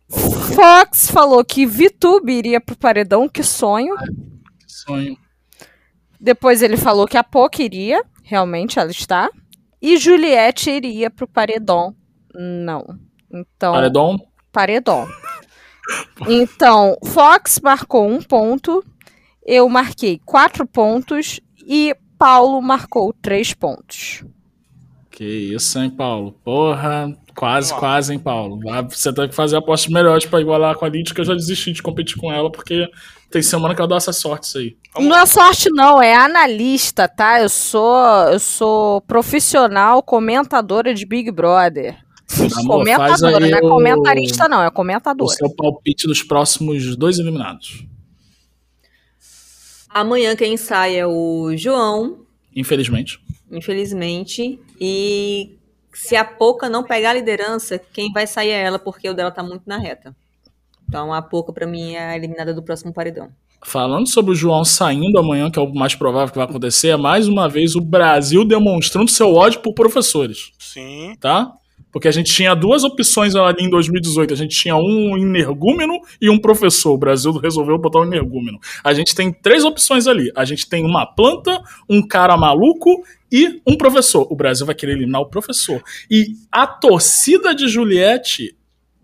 [0.09, 3.27] Fox falou que Vitube iria pro paredão.
[3.27, 3.95] Que sonho.
[4.87, 5.17] Sonho.
[6.19, 8.03] Depois ele falou que a Poca iria.
[8.23, 9.29] Realmente, ela está.
[9.81, 11.95] E Juliette iria pro paredão.
[12.33, 12.85] Não.
[13.31, 13.73] Então.
[13.73, 14.27] Paredão?
[14.51, 15.07] Paredão.
[16.27, 18.83] Então, Fox marcou um ponto,
[19.45, 24.23] eu marquei quatro pontos e Paulo marcou três pontos.
[25.09, 26.33] Que isso, hein, Paulo?
[26.43, 27.79] Porra, quase, lá.
[27.79, 28.59] quase, hein, Paulo?
[28.89, 31.71] Você tem que fazer apostas melhores pra igualar com a Lid, que eu já desisti
[31.71, 32.87] de competir com ela, porque
[33.29, 34.77] tem semana que ela dá essa sorte isso aí.
[34.93, 37.41] Vamos não é sorte não, é analista, tá?
[37.41, 37.97] Eu sou,
[38.31, 41.97] eu sou profissional comentadora de Big Brother.
[42.57, 45.33] Amor, comentadora, não é o- comentarista não, é O comentadora.
[45.33, 47.85] seu palpite dos próximos dois eliminados.
[49.89, 52.19] Amanhã quem sai é o João,
[52.55, 53.19] Infelizmente.
[53.51, 54.59] infelizmente.
[54.79, 55.57] E
[55.93, 59.31] se a Poca não pegar a liderança, quem vai sair é ela, porque o dela
[59.31, 60.15] tá muito na reta.
[60.87, 63.29] Então a Poca, pra mim, é a eliminada do próximo paredão.
[63.65, 66.97] Falando sobre o João saindo amanhã, que é o mais provável que vai acontecer, é
[66.97, 71.15] mais uma vez o Brasil demonstrando seu ódio por professores, Sim.
[71.19, 71.51] tá?
[71.91, 74.33] Porque a gente tinha duas opções ali em 2018.
[74.33, 76.93] A gente tinha um energúmeno e um professor.
[76.93, 78.59] O Brasil resolveu botar um energúmeno.
[78.83, 80.31] A gente tem três opções ali.
[80.35, 81.59] A gente tem uma planta,
[81.89, 84.27] um cara maluco e um professor.
[84.29, 85.81] O Brasil vai querer eliminar o professor.
[86.11, 88.55] E a torcida de Juliette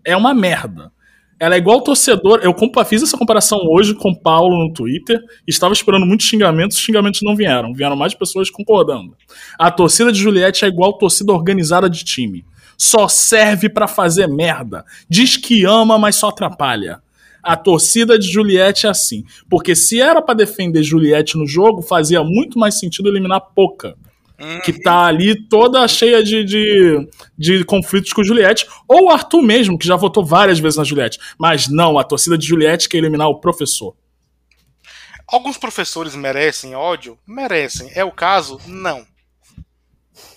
[0.04, 0.92] é uma merda.
[1.38, 2.40] Ela é igual torcedor.
[2.42, 2.54] Eu
[2.84, 5.20] fiz essa comparação hoje com o Paulo no Twitter.
[5.46, 7.74] Estava esperando muitos xingamentos, os xingamentos não vieram.
[7.74, 9.16] Vieram mais pessoas concordando.
[9.58, 12.44] A torcida de Juliette é igual torcida organizada de time.
[12.76, 14.84] Só serve pra fazer merda.
[15.08, 17.00] Diz que ama, mas só atrapalha.
[17.42, 19.24] A torcida de Juliette é assim.
[19.50, 23.96] Porque se era pra defender Juliette no jogo, fazia muito mais sentido eliminar Poca
[24.64, 29.78] que tá ali toda cheia de, de, de conflitos com Juliette, ou o Arthur mesmo,
[29.78, 31.18] que já votou várias vezes na Juliette.
[31.38, 33.94] Mas não, a torcida de Juliette quer eliminar o professor.
[35.26, 37.18] Alguns professores merecem ódio?
[37.26, 37.90] Merecem.
[37.94, 38.60] É o caso?
[38.66, 39.06] Não.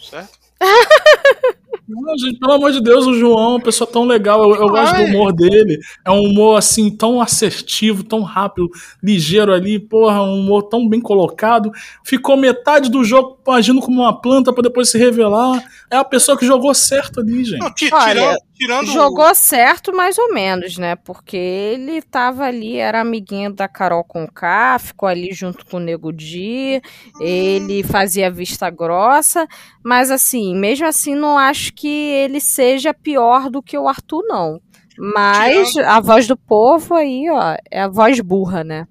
[0.10, 0.38] Certo?
[1.88, 4.44] Não, gente, pelo amor de Deus, o João é uma pessoa tão legal.
[4.44, 5.80] Eu, eu gosto do humor dele.
[6.04, 8.70] É um humor assim, tão assertivo, tão rápido,
[9.02, 11.72] ligeiro ali, porra, um humor tão bem colocado.
[12.04, 15.64] Ficou metade do jogo agindo como uma planta pra depois se revelar.
[15.90, 17.60] É a pessoa que jogou certo ali, gente.
[17.60, 20.96] Não, tirando, tirando Jogou certo, mais ou menos, né?
[20.96, 26.12] Porque ele tava ali, era amiguinho da Carol Conká, ficou ali junto com o Nego
[26.12, 26.82] Di,
[27.20, 29.48] ele fazia vista grossa,
[29.84, 34.60] mas assim, mesmo assim, não acho que ele seja pior do que o Arthur, não.
[34.98, 38.88] Mas a voz do povo aí, ó, é a voz burra, né?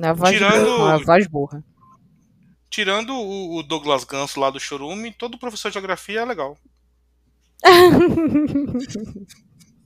[0.00, 1.64] É a voz Tirando- burra, é a voz burra.
[2.70, 6.56] Tirando o o Douglas Ganso lá do Chorume, todo professor de geografia é legal.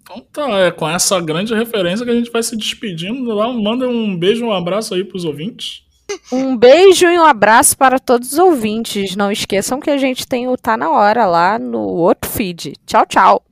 [0.03, 3.33] Então tá, é com essa grande referência que a gente vai se despedindo.
[3.35, 5.83] Lá, manda um beijo, um abraço aí pros ouvintes.
[6.31, 9.17] Um beijo e um abraço para todos os ouvintes.
[9.17, 12.75] Não esqueçam que a gente tem o Tá Na Hora lá no outro feed.
[12.87, 13.43] Tchau, tchau.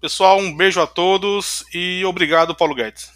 [0.00, 3.10] Pessoal, um beijo a todos e obrigado, Paulo Guedes.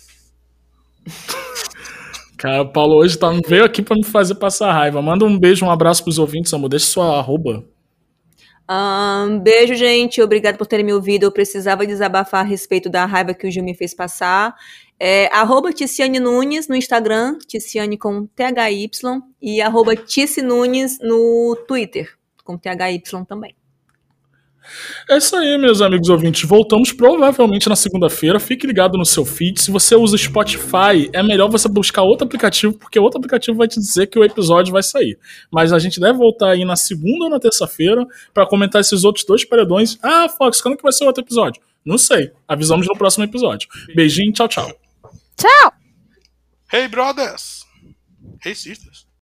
[2.39, 5.03] Cara, o Paulo hoje tá, veio aqui pra me fazer passar raiva.
[5.03, 6.68] Manda um beijo, um abraço pros ouvintes, amor.
[6.68, 7.64] Deixa sua arroba.
[8.71, 10.21] Ahn, beijo, gente.
[10.21, 11.25] Obrigado por terem me ouvido.
[11.25, 14.55] Eu precisava desabafar a respeito da raiva que o Gil me fez passar.
[15.01, 15.31] É,
[15.73, 18.91] Ticiane Nunes no Instagram, Ticiane com THY,
[19.41, 22.12] e arroba Tici Nunes no Twitter,
[22.45, 23.58] com THY também.
[25.09, 26.49] É isso aí, meus amigos ouvintes.
[26.49, 28.39] Voltamos provavelmente na segunda-feira.
[28.39, 29.61] Fique ligado no seu feed.
[29.61, 33.81] Se você usa Spotify, é melhor você buscar outro aplicativo, porque outro aplicativo vai te
[33.81, 35.19] dizer que o episódio vai sair.
[35.51, 39.25] Mas a gente deve voltar aí na segunda ou na terça-feira pra comentar esses outros
[39.25, 39.99] dois paredões.
[40.03, 41.62] Ah, Fox, quando que vai ser o outro episódio?
[41.85, 42.33] Não sei.
[42.47, 43.69] Avisamos no próximo episódio.
[43.95, 44.71] Beijinho, tchau, tchau.
[45.37, 45.73] Tchau!
[46.73, 47.64] Hey, brothers!
[48.45, 48.88] Hey, sisters!